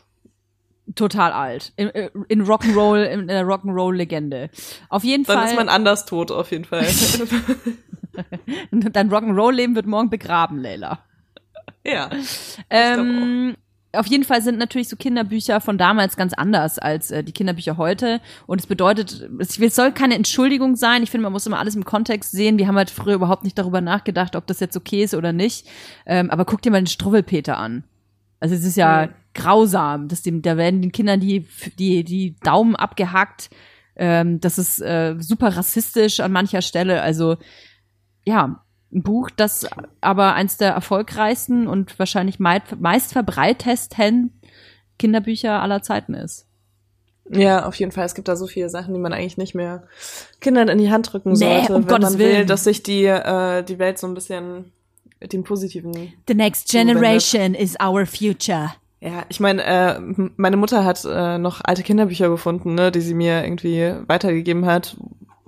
[0.95, 1.73] Total alt.
[1.75, 4.49] In, äh, in Rock'n'Roll, in der Rock'n'Roll-Legende.
[4.89, 5.47] Auf jeden Dann Fall.
[5.49, 6.85] ist man anders tot, auf jeden Fall.
[8.71, 10.99] dein Rock'n'Roll-Leben wird morgen begraben, Leila.
[11.83, 12.09] ja.
[12.69, 13.55] Ähm,
[13.93, 17.77] auf jeden Fall sind natürlich so Kinderbücher von damals ganz anders als äh, die Kinderbücher
[17.77, 18.21] heute.
[18.47, 21.03] Und es bedeutet, es es soll keine Entschuldigung sein.
[21.03, 22.57] Ich finde, man muss immer alles im Kontext sehen.
[22.57, 25.67] Wir haben halt früher überhaupt nicht darüber nachgedacht, ob das jetzt okay ist oder nicht.
[26.05, 27.83] Ähm, aber guck dir mal den Struwwelpeter an.
[28.41, 29.11] Also es ist ja Mhm.
[29.33, 30.07] grausam.
[30.09, 31.47] dass dem, da werden den Kindern die,
[31.79, 33.49] die, die Daumen abgehackt.
[33.95, 37.01] Ähm, das ist äh, super rassistisch an mancher Stelle.
[37.01, 37.37] Also
[38.25, 38.61] ja,
[38.93, 39.65] ein Buch, das
[40.01, 44.41] aber eins der erfolgreichsten und wahrscheinlich mei- meist verbreitetsten
[44.99, 46.47] Kinderbücher aller Zeiten ist.
[47.29, 48.05] Ja, auf jeden Fall.
[48.05, 49.83] Es gibt da so viele Sachen, die man eigentlich nicht mehr
[50.41, 52.47] Kindern in die Hand drücken Nee, sollte, um wenn Gottes man will, Willen.
[52.47, 54.71] dass sich die, äh, die Welt so ein bisschen
[55.27, 56.13] dem Positiven.
[56.27, 58.73] The next generation is our future.
[58.99, 59.99] Ja, ich meine, äh,
[60.37, 64.95] meine Mutter hat äh, noch alte Kinderbücher gefunden, ne, die sie mir irgendwie weitergegeben hat,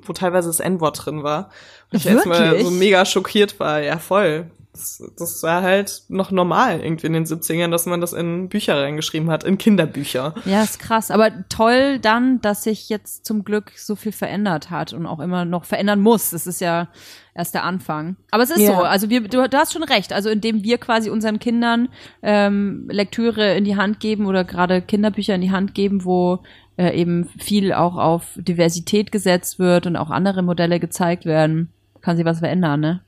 [0.01, 1.49] wo teilweise das N-Wort drin war.
[1.91, 2.63] Und ich erst mal Wirklich?
[2.63, 3.79] so mega schockiert war.
[3.79, 4.49] Ja, voll.
[4.73, 8.81] Das, das war halt noch normal irgendwie in den 70ern, dass man das in Bücher
[8.81, 10.33] reingeschrieben hat, in Kinderbücher.
[10.45, 11.11] Ja, ist krass.
[11.11, 15.45] Aber toll dann, dass sich jetzt zum Glück so viel verändert hat und auch immer
[15.45, 16.31] noch verändern muss.
[16.31, 16.87] Das ist ja
[17.35, 18.15] erst der Anfang.
[18.31, 18.75] Aber es ist Ja.
[18.77, 18.81] so.
[18.81, 20.11] Also wir, du, du hast schon recht.
[20.11, 21.89] Also indem wir quasi unseren Kindern
[22.23, 26.39] ähm, Lektüre in die Hand geben oder gerade Kinderbücher in die Hand geben, wo
[26.77, 31.69] äh, eben viel auch auf Diversität gesetzt wird und auch andere Modelle gezeigt werden,
[32.01, 33.01] kann sich was verändern, ne?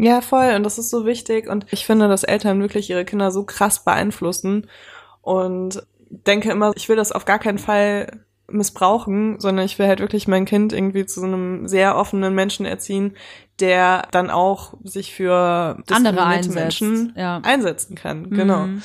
[0.00, 0.54] Ja, voll.
[0.54, 1.48] Und das ist so wichtig.
[1.48, 4.66] Und ich finde, dass Eltern wirklich ihre Kinder so krass beeinflussen.
[5.20, 10.00] Und denke immer, ich will das auf gar keinen Fall missbrauchen, sondern ich will halt
[10.00, 13.16] wirklich mein Kind irgendwie zu so einem sehr offenen Menschen erziehen,
[13.60, 17.40] der dann auch sich für Andere Menschen ja.
[17.44, 18.30] einsetzen kann.
[18.30, 18.66] Genau.
[18.66, 18.82] Mhm.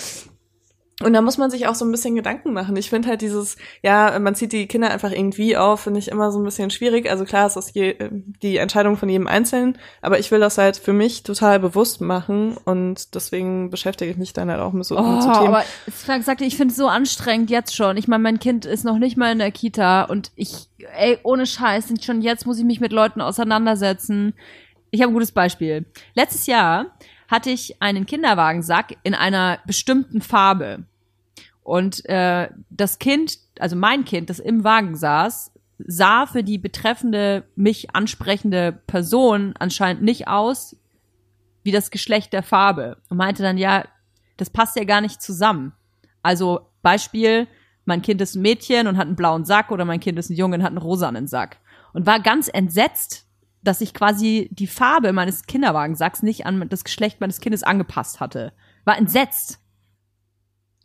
[1.03, 2.77] Und da muss man sich auch so ein bisschen Gedanken machen.
[2.77, 6.31] Ich finde halt dieses, ja, man zieht die Kinder einfach irgendwie auf, finde ich immer
[6.31, 7.09] so ein bisschen schwierig.
[7.11, 7.95] Also klar ist das je,
[8.41, 12.55] die Entscheidung von jedem Einzelnen, aber ich will das halt für mich total bewusst machen
[12.63, 15.47] und deswegen beschäftige ich mich dann halt auch mit so, Oh, mit so Themen.
[15.47, 17.97] aber Frank sagte, ich finde es so anstrengend jetzt schon.
[17.97, 21.45] Ich meine, mein Kind ist noch nicht mal in der Kita und ich, ey, ohne
[21.45, 24.33] Scheiß, schon jetzt muss ich mich mit Leuten auseinandersetzen.
[24.91, 25.85] Ich habe ein gutes Beispiel.
[26.13, 26.95] Letztes Jahr
[27.27, 30.85] hatte ich einen Kinderwagensack in einer bestimmten Farbe.
[31.63, 37.43] Und äh, das Kind, also mein Kind, das im Wagen saß, sah für die betreffende,
[37.55, 40.75] mich ansprechende Person anscheinend nicht aus
[41.63, 42.97] wie das Geschlecht der Farbe.
[43.09, 43.85] Und meinte dann, ja,
[44.37, 45.73] das passt ja gar nicht zusammen.
[46.21, 47.47] Also Beispiel,
[47.85, 50.35] mein Kind ist ein Mädchen und hat einen blauen Sack oder mein Kind ist ein
[50.35, 51.57] Junge und hat einen rosanen Sack.
[51.93, 53.24] Und war ganz entsetzt,
[53.65, 58.53] dass ich quasi die Farbe meines Kinderwagensacks nicht an das Geschlecht meines Kindes angepasst hatte.
[58.85, 59.59] War entsetzt.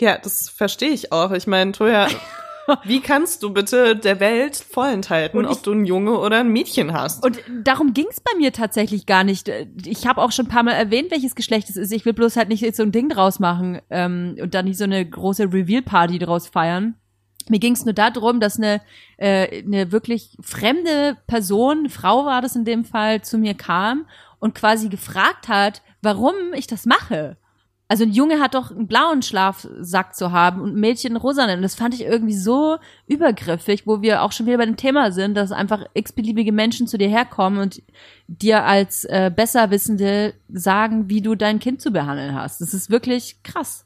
[0.01, 1.31] Ja, das verstehe ich auch.
[1.33, 2.09] Ich meine, Toja,
[2.85, 7.25] wie kannst du bitte der Welt vorenthalten, ob du ein Junge oder ein Mädchen hast?
[7.25, 9.51] Und darum ging's bei mir tatsächlich gar nicht.
[9.85, 11.93] Ich habe auch schon ein paar Mal erwähnt, welches Geschlecht es ist.
[11.93, 14.85] Ich will bloß halt nicht so ein Ding draus machen ähm, und dann nicht so
[14.85, 16.97] eine große Reveal-Party draus feiern.
[17.49, 18.81] Mir ging's nur darum, dass eine,
[19.17, 24.07] äh, eine wirklich fremde Person, Frau war das in dem Fall, zu mir kam
[24.41, 27.37] und quasi gefragt hat, warum ich das mache.
[27.91, 31.61] Also ein Junge hat doch einen blauen Schlafsack zu haben und ein Mädchen einen rosanen.
[31.61, 32.79] Das fand ich irgendwie so
[33.09, 36.99] übergriffig, wo wir auch schon wieder bei dem Thema sind, dass einfach x-beliebige Menschen zu
[36.99, 37.83] dir herkommen und
[38.29, 42.61] dir als äh, Besserwissende sagen, wie du dein Kind zu behandeln hast.
[42.61, 43.85] Das ist wirklich krass.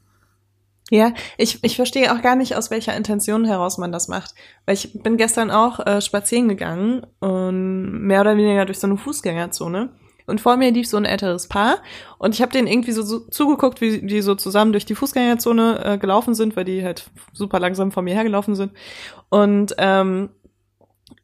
[0.91, 4.35] Ja, ich, ich verstehe auch gar nicht, aus welcher Intention heraus man das macht.
[4.65, 8.97] Weil ich bin gestern auch äh, spazieren gegangen und mehr oder weniger durch so eine
[8.97, 9.89] Fußgängerzone.
[10.27, 11.77] Und vor mir lief so ein älteres Paar
[12.17, 15.85] und ich habe denen irgendwie so, so zugeguckt, wie die so zusammen durch die Fußgängerzone
[15.85, 18.73] äh, gelaufen sind, weil die halt super langsam vor mir hergelaufen sind.
[19.29, 20.29] Und ähm,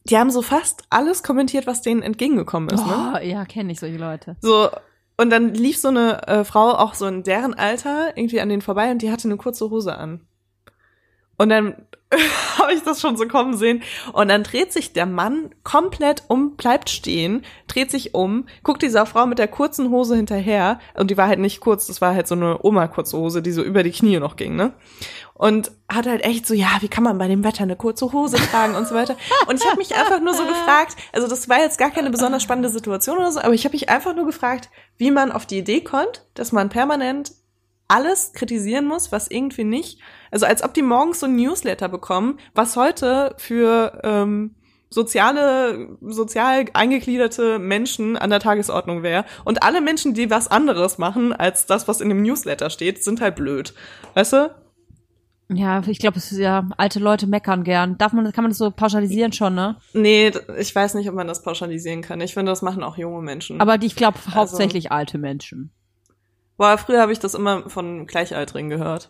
[0.03, 2.84] die haben so fast alles kommentiert, was denen entgegengekommen ist.
[2.86, 3.26] Oh, ne?
[3.28, 4.36] ja, kenne ich solche Leute.
[4.41, 4.70] So
[5.22, 8.63] und dann lief so eine äh, Frau auch so in deren Alter irgendwie an denen
[8.63, 10.22] vorbei und die hatte eine kurze Hose an.
[11.42, 11.76] Und dann
[12.60, 13.82] habe ich das schon so kommen sehen.
[14.14, 19.08] Und dann dreht sich der Mann komplett um, bleibt stehen, dreht sich um, guckt dieser
[19.08, 20.80] Frau mit der kurzen Hose hinterher.
[20.94, 23.64] Und die war halt nicht kurz, das war halt so eine Oma-kurze Hose, die so
[23.64, 24.74] über die Knie noch ging, ne?
[25.34, 28.38] Und hat halt echt so, ja, wie kann man bei dem Wetter eine kurze Hose
[28.38, 29.16] tragen und so weiter.
[29.48, 32.44] Und ich habe mich einfach nur so gefragt, also das war jetzt gar keine besonders
[32.44, 35.58] spannende Situation oder so, aber ich habe mich einfach nur gefragt, wie man auf die
[35.58, 37.32] Idee kommt, dass man permanent
[37.92, 40.00] alles kritisieren muss, was irgendwie nicht.
[40.32, 44.56] Also als ob die morgens so ein Newsletter bekommen, was heute für ähm,
[44.89, 49.26] soziale, sozial eingegliederte Menschen an der Tagesordnung wäre.
[49.44, 53.20] Und alle Menschen, die was anderes machen als das, was in dem Newsletter steht, sind
[53.20, 53.74] halt blöd.
[54.14, 54.56] Weißt du?
[55.54, 57.98] Ja, ich glaube, es ist ja alte Leute meckern gern.
[57.98, 59.76] Darf man, kann man das so pauschalisieren schon, ne?
[59.92, 62.22] Nee, ich weiß nicht, ob man das pauschalisieren kann.
[62.22, 63.60] Ich finde, das machen auch junge Menschen.
[63.60, 65.74] Aber die, ich glaube, hauptsächlich also, alte Menschen.
[66.62, 69.09] Boah, früher habe ich das immer von Gleichaltrigen gehört.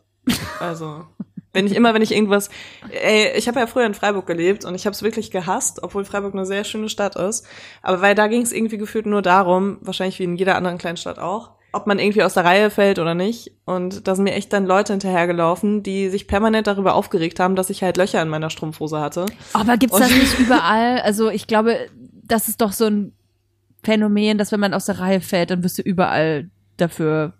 [0.62, 1.04] Also,
[1.52, 2.50] wenn ich immer, wenn ich irgendwas,
[2.92, 6.06] ey, ich habe ja früher in Freiburg gelebt und ich habe es wirklich gehasst, obwohl
[6.06, 7.46] Freiburg eine sehr schöne Stadt ist.
[7.82, 10.96] Aber weil da ging es irgendwie gefühlt nur darum, wahrscheinlich wie in jeder anderen kleinen
[10.96, 13.52] Stadt auch, ob man irgendwie aus der Reihe fällt oder nicht.
[13.66, 17.70] Und da sind mir echt dann Leute hinterhergelaufen, die sich permanent darüber aufgeregt haben, dass
[17.70, 19.26] ich halt Löcher in meiner Strumpfhose hatte.
[19.52, 21.02] Aber gibt's das nicht überall?
[21.02, 21.90] Also ich glaube,
[22.24, 23.12] das ist doch so ein
[23.84, 27.34] Phänomen, dass wenn man aus der Reihe fällt, dann wirst du überall dafür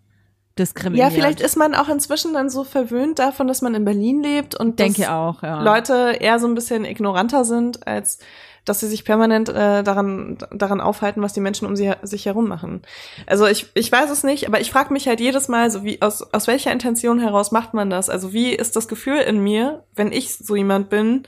[0.62, 1.12] diskriminiert.
[1.12, 4.56] Ja, vielleicht ist man auch inzwischen dann so verwöhnt davon, dass man in Berlin lebt
[4.56, 5.62] und denke auch, ja.
[5.62, 8.20] Leute eher so ein bisschen ignoranter sind, als
[8.64, 12.48] dass sie sich permanent äh, daran daran aufhalten, was die Menschen um sie, sich herum
[12.48, 12.84] machen.
[13.26, 16.02] Also ich ich weiß es nicht, aber ich frage mich halt jedes Mal, so wie
[16.02, 18.10] aus aus welcher Intention heraus macht man das?
[18.10, 21.24] Also wie ist das Gefühl in mir, wenn ich so jemand bin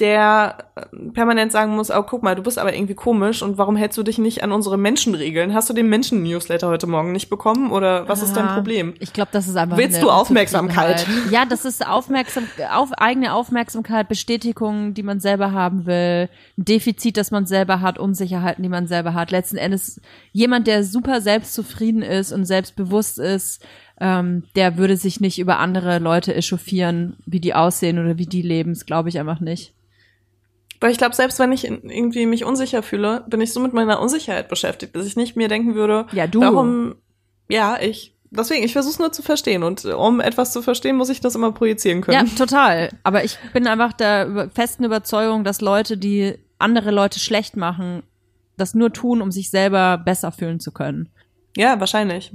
[0.00, 3.76] der äh, permanent sagen muss, oh, guck mal, du bist aber irgendwie komisch und warum
[3.76, 5.54] hältst du dich nicht an unsere Menschenregeln?
[5.54, 8.26] Hast du den Menschen-Newsletter heute Morgen nicht bekommen oder was Aha.
[8.26, 8.94] ist dein Problem?
[8.98, 11.06] Ich glaube, das ist einfach Willst du Aufmerksamkeit?
[11.30, 16.28] Ja, das ist Aufmerksam auf eigene Aufmerksamkeit, Bestätigung, die man selber haben will,
[16.58, 19.30] ein Defizit, das man selber hat, Unsicherheiten, die man selber hat.
[19.30, 20.00] Letzten Endes
[20.32, 23.62] jemand, der super selbstzufrieden ist und selbstbewusst ist,
[24.00, 28.42] ähm, der würde sich nicht über andere Leute echauffieren, wie die aussehen oder wie die
[28.42, 28.72] leben.
[28.72, 29.74] Das glaube ich einfach nicht.
[30.80, 34.00] Weil ich glaube, selbst wenn ich irgendwie mich unsicher fühle, bin ich so mit meiner
[34.00, 36.40] Unsicherheit beschäftigt, dass ich nicht mir denken würde, ja, du.
[36.40, 36.96] warum,
[37.48, 38.16] ja, ich.
[38.32, 41.50] Deswegen, ich versuche nur zu verstehen und um etwas zu verstehen, muss ich das immer
[41.50, 42.26] projizieren können.
[42.26, 42.90] Ja, total.
[43.02, 48.04] Aber ich bin einfach der festen Überzeugung, dass Leute, die andere Leute schlecht machen,
[48.56, 51.08] das nur tun, um sich selber besser fühlen zu können.
[51.56, 52.32] Ja, wahrscheinlich.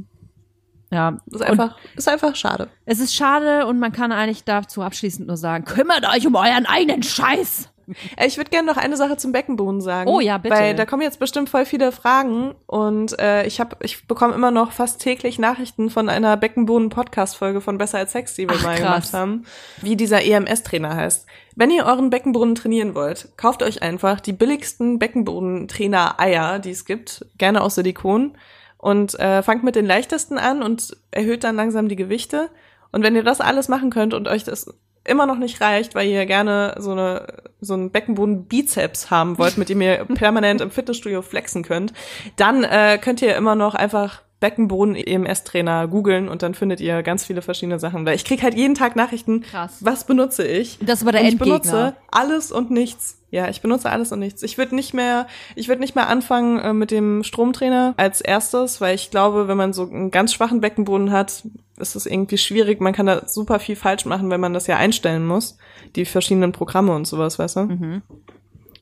[0.92, 1.18] Ja.
[1.32, 2.68] Ist einfach, ist einfach schade.
[2.86, 6.66] Es ist schade und man kann eigentlich dazu abschließend nur sagen, kümmert euch um euren
[6.66, 7.70] eigenen Scheiß.
[8.26, 10.10] Ich würde gerne noch eine Sache zum Beckenboden sagen.
[10.10, 10.56] Oh ja, bitte.
[10.56, 14.52] Weil da kommen jetzt bestimmt voll viele Fragen und äh, ich habe, ich bekomme immer
[14.52, 18.76] noch fast täglich Nachrichten von einer Beckenboden-Podcast-Folge von Besser als Sex, die wir Ach, mal
[18.76, 18.84] krass.
[18.84, 19.46] gemacht haben,
[19.82, 21.28] wie dieser EMS-Trainer heißt.
[21.56, 27.26] Wenn ihr euren Beckenboden trainieren wollt, kauft euch einfach die billigsten Beckenboden-Trainer-Eier, die es gibt,
[27.38, 28.38] gerne aus Silikon
[28.78, 32.50] und äh, fangt mit den leichtesten an und erhöht dann langsam die Gewichte.
[32.92, 34.74] Und wenn ihr das alles machen könnt und euch das
[35.06, 37.28] immer noch nicht reicht, weil ihr gerne so eine
[37.62, 41.94] so einen Beckenboden Bizeps haben wollt, mit dem ihr permanent im Fitnessstudio flexen könnt,
[42.36, 47.26] dann äh, könnt ihr immer noch einfach Beckenboden EMS-Trainer googeln und dann findet ihr ganz
[47.26, 48.06] viele verschiedene Sachen.
[48.06, 49.78] Weil ich krieg halt jeden Tag Nachrichten, Krass.
[49.80, 50.78] was benutze ich?
[50.82, 51.60] Das aber der und ich Endgegner.
[51.62, 53.18] benutze alles und nichts.
[53.32, 54.44] Ja, ich benutze alles und nichts.
[54.44, 55.26] Ich würde nicht mehr,
[55.56, 59.58] ich würde nicht mehr anfangen äh, mit dem Stromtrainer als erstes, weil ich glaube, wenn
[59.58, 61.44] man so einen ganz schwachen Beckenboden hat,
[61.80, 62.82] ist es irgendwie schwierig.
[62.82, 65.58] Man kann da super viel falsch machen, wenn man das ja einstellen muss,
[65.96, 67.62] die verschiedenen Programme und sowas, weißt du?
[67.62, 68.02] Mhm.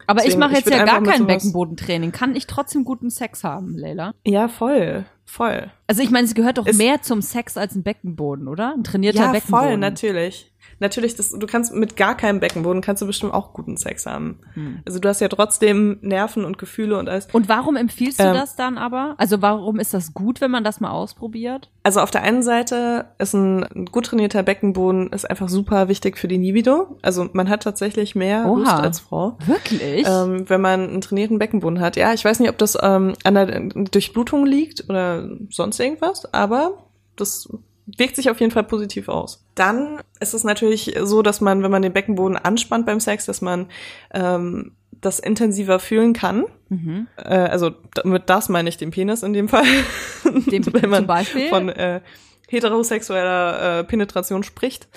[0.07, 2.11] Aber ich Deswegen, mache ich jetzt würd ja gar kein Beckenbodentraining.
[2.11, 4.13] Kann ich trotzdem guten Sex haben, Leila?
[4.25, 5.71] Ja, voll, voll.
[5.87, 8.73] Also ich meine, es gehört doch mehr zum Sex als ein Beckenboden, oder?
[8.73, 9.65] Ein trainierter Ja, Beckenboden.
[9.69, 10.51] voll, natürlich.
[10.83, 14.39] Natürlich, das, du kannst mit gar keinem Beckenboden kannst du bestimmt auch guten Sex haben.
[14.53, 14.79] Hm.
[14.83, 17.29] Also du hast ja trotzdem Nerven und Gefühle und alles.
[17.31, 19.15] Und warum empfiehlst du Ähm, das dann aber?
[19.17, 21.69] Also warum ist das gut, wenn man das mal ausprobiert?
[21.83, 26.17] Also auf der einen Seite ist ein, ein gut trainierter Beckenboden ist einfach super wichtig
[26.17, 26.97] für die Libido.
[27.01, 28.57] Also man hat tatsächlich mehr Oha.
[28.57, 29.37] Lust als Frau.
[29.45, 30.05] Wirklich?
[30.05, 31.95] Ähm, wenn man einen trainierten Beckenboden hat.
[31.95, 36.89] Ja, ich weiß nicht, ob das ähm, an der Durchblutung liegt oder sonst irgendwas, aber
[37.15, 37.47] das
[37.85, 39.42] wirkt sich auf jeden Fall positiv aus.
[39.55, 43.41] Dann ist es natürlich so, dass man, wenn man den Beckenboden anspannt beim Sex, dass
[43.41, 43.67] man
[44.13, 46.45] ähm, das intensiver fühlen kann.
[46.69, 47.07] mhm.
[47.17, 47.71] Äh, also
[48.03, 49.65] mit das meine ich den Penis in dem Fall.
[50.51, 51.49] Dem wenn man zum Beispiel?
[51.49, 52.01] von äh,
[52.49, 54.87] heterosexueller äh, Penetration spricht.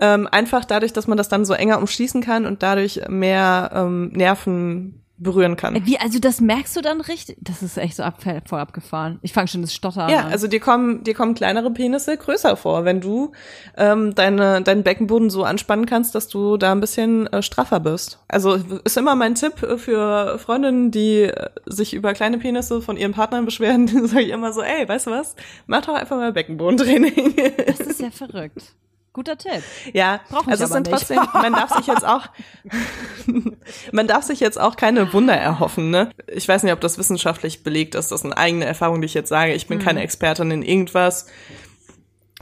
[0.00, 4.10] Ähm, einfach dadurch, dass man das dann so enger umschließen kann und dadurch mehr ähm,
[4.10, 5.84] Nerven berühren kann.
[5.86, 7.36] Wie, also das merkst du dann richtig?
[7.40, 9.18] Das ist echt so ab, voll abgefahren.
[9.22, 10.32] Ich fange schon das Stottern Ja, an.
[10.32, 13.32] also dir kommen, dir kommen kleinere Penisse größer vor, wenn du
[13.76, 18.18] ähm, deine, deinen Beckenboden so anspannen kannst, dass du da ein bisschen äh, straffer bist.
[18.28, 18.54] Also
[18.84, 23.12] ist immer mein Tipp äh, für Freundinnen, die äh, sich über kleine Penisse von ihren
[23.12, 25.34] Partnern beschweren, sage ich immer so, ey, weißt du was,
[25.66, 27.34] mach doch einfach mal Beckenbodentraining.
[27.66, 28.74] das ist ja verrückt.
[29.18, 29.64] Guter Tipp.
[29.94, 30.96] Ja, Brauch ich also es sind nicht.
[30.96, 32.28] trotzdem, man darf sich jetzt auch,
[33.92, 36.10] man darf sich jetzt auch keine Wunder erhoffen, ne?
[36.28, 39.14] Ich weiß nicht, ob das wissenschaftlich belegt ist, das ist eine eigene Erfahrung, die ich
[39.14, 39.54] jetzt sage.
[39.54, 41.26] Ich bin keine Expertin in irgendwas.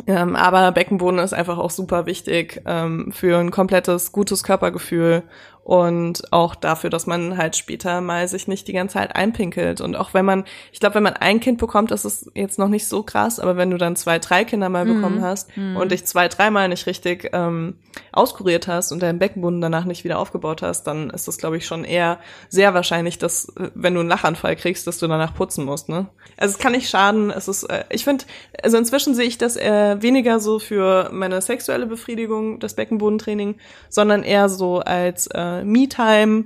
[0.06, 5.22] Ähm, aber Beckenboden ist einfach auch super wichtig ähm, für ein komplettes, gutes Körpergefühl
[5.66, 9.80] und auch dafür, dass man halt später mal sich nicht die ganze Zeit einpinkelt.
[9.80, 12.68] Und auch wenn man, ich glaube, wenn man ein Kind bekommt, ist es jetzt noch
[12.68, 16.04] nicht so krass, aber wenn du dann zwei, drei Kinder mal bekommen hast und dich
[16.04, 17.74] zwei, dreimal nicht richtig ähm,
[18.12, 21.66] auskuriert hast und deinen Beckenboden danach nicht wieder aufgebaut hast, dann ist das, glaube ich,
[21.66, 25.64] schon eher sehr wahrscheinlich, dass, äh, wenn du einen Lachanfall kriegst, dass du danach putzen
[25.64, 26.06] musst, ne?
[26.36, 27.30] Also es kann nicht schaden.
[27.30, 28.24] Es ist, äh, ich finde,
[28.62, 33.56] also inzwischen sehe ich das äh, weniger so für meine sexuelle Befriedigung, das Beckenbodentraining,
[33.88, 36.44] sondern eher so als äh, Me-Time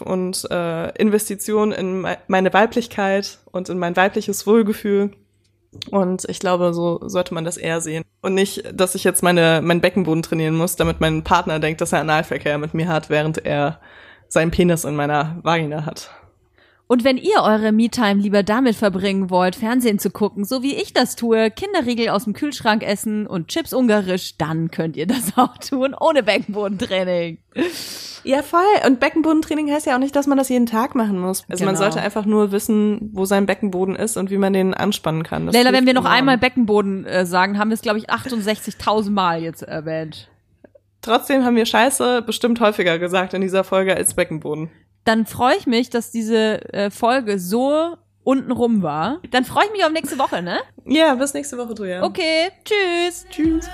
[0.00, 5.10] und äh, Investition in me- meine Weiblichkeit und in mein weibliches Wohlgefühl.
[5.90, 8.04] Und ich glaube, so sollte man das eher sehen.
[8.22, 11.92] Und nicht, dass ich jetzt meine, meinen Beckenboden trainieren muss, damit mein Partner denkt, dass
[11.92, 13.80] er Analverkehr mit mir hat, während er
[14.28, 16.10] seinen Penis in meiner Vagina hat.
[16.86, 20.92] Und wenn ihr eure Me-Time lieber damit verbringen wollt, Fernsehen zu gucken, so wie ich
[20.92, 25.56] das tue, Kinderriegel aus dem Kühlschrank essen und Chips ungarisch, dann könnt ihr das auch
[25.58, 27.38] tun, ohne Beckenbodentraining.
[28.24, 28.60] Ja, voll.
[28.86, 31.44] Und Beckenbodentraining heißt ja auch nicht, dass man das jeden Tag machen muss.
[31.48, 31.84] Also man Genau.
[31.86, 35.46] sollte einfach nur wissen, wo sein Beckenboden ist und wie man den anspannen kann.
[35.46, 36.14] Das Leila, wenn wir noch enorm.
[36.16, 40.28] einmal Beckenboden äh, sagen, haben wir es, glaube ich, 68.000 Mal jetzt erwähnt.
[41.00, 44.70] Trotzdem haben wir Scheiße bestimmt häufiger gesagt in dieser Folge als Beckenboden.
[45.04, 49.20] Dann freue ich mich, dass diese äh, Folge so untenrum war.
[49.30, 50.60] Dann freue ich mich auf nächste Woche, ne?
[50.86, 52.02] Ja, bis nächste Woche, Julia.
[52.02, 53.26] Okay, tschüss.
[53.30, 53.68] Tschüss.